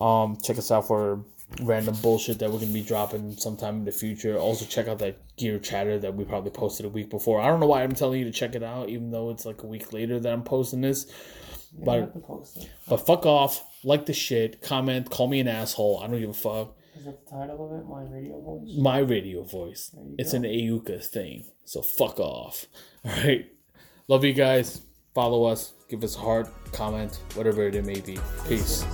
Um, 0.00 0.38
check 0.42 0.58
us 0.58 0.70
out 0.70 0.86
for 0.86 1.24
random 1.62 1.94
bullshit 2.02 2.38
that 2.38 2.50
we're 2.50 2.58
gonna 2.58 2.72
be 2.72 2.82
dropping 2.82 3.36
sometime 3.36 3.76
in 3.76 3.84
the 3.84 3.92
future. 3.92 4.36
Also, 4.38 4.64
check 4.64 4.88
out 4.88 4.98
that 5.00 5.18
Gear 5.36 5.58
Chatter 5.58 5.98
that 5.98 6.14
we 6.14 6.24
probably 6.24 6.50
posted 6.50 6.86
a 6.86 6.88
week 6.88 7.10
before. 7.10 7.40
I 7.40 7.46
don't 7.48 7.60
know 7.60 7.66
why 7.66 7.82
I'm 7.82 7.92
telling 7.94 8.18
you 8.18 8.24
to 8.24 8.32
check 8.32 8.54
it 8.54 8.62
out, 8.62 8.88
even 8.88 9.10
though 9.10 9.30
it's 9.30 9.44
like 9.44 9.62
a 9.62 9.66
week 9.66 9.92
later 9.92 10.18
that 10.18 10.32
I'm 10.32 10.42
posting 10.42 10.80
this. 10.80 11.06
But- 11.76 11.90
I 11.90 12.00
have 12.00 12.12
to 12.14 12.20
post 12.20 12.56
it. 12.56 12.70
But 12.88 12.98
fuck 12.98 13.26
off, 13.26 13.64
like 13.82 14.06
the 14.06 14.12
shit, 14.12 14.62
comment, 14.62 15.10
call 15.10 15.28
me 15.28 15.40
an 15.40 15.48
asshole. 15.48 16.00
I 16.02 16.06
don't 16.06 16.20
give 16.20 16.30
a 16.30 16.32
fuck. 16.32 16.76
Is 16.96 17.04
that 17.04 17.24
the 17.24 17.30
title 17.30 17.66
of 17.66 17.80
it? 17.80 17.86
My 17.88 18.02
radio 18.04 18.40
voice. 18.40 18.78
My 18.78 18.98
radio 18.98 19.42
voice. 19.42 19.90
It's 20.16 20.30
go. 20.32 20.38
an 20.38 20.44
Ayuka 20.44 21.04
thing. 21.04 21.44
So 21.64 21.82
fuck 21.82 22.20
off. 22.20 22.66
All 23.04 23.10
right. 23.10 23.46
Love 24.06 24.24
you 24.24 24.32
guys. 24.32 24.80
Follow 25.14 25.44
us. 25.44 25.74
Give 25.88 26.02
us 26.02 26.16
a 26.16 26.18
heart, 26.18 26.48
comment, 26.72 27.20
whatever 27.34 27.68
it 27.68 27.84
may 27.84 28.00
be. 28.00 28.18
Peace. 28.48 28.84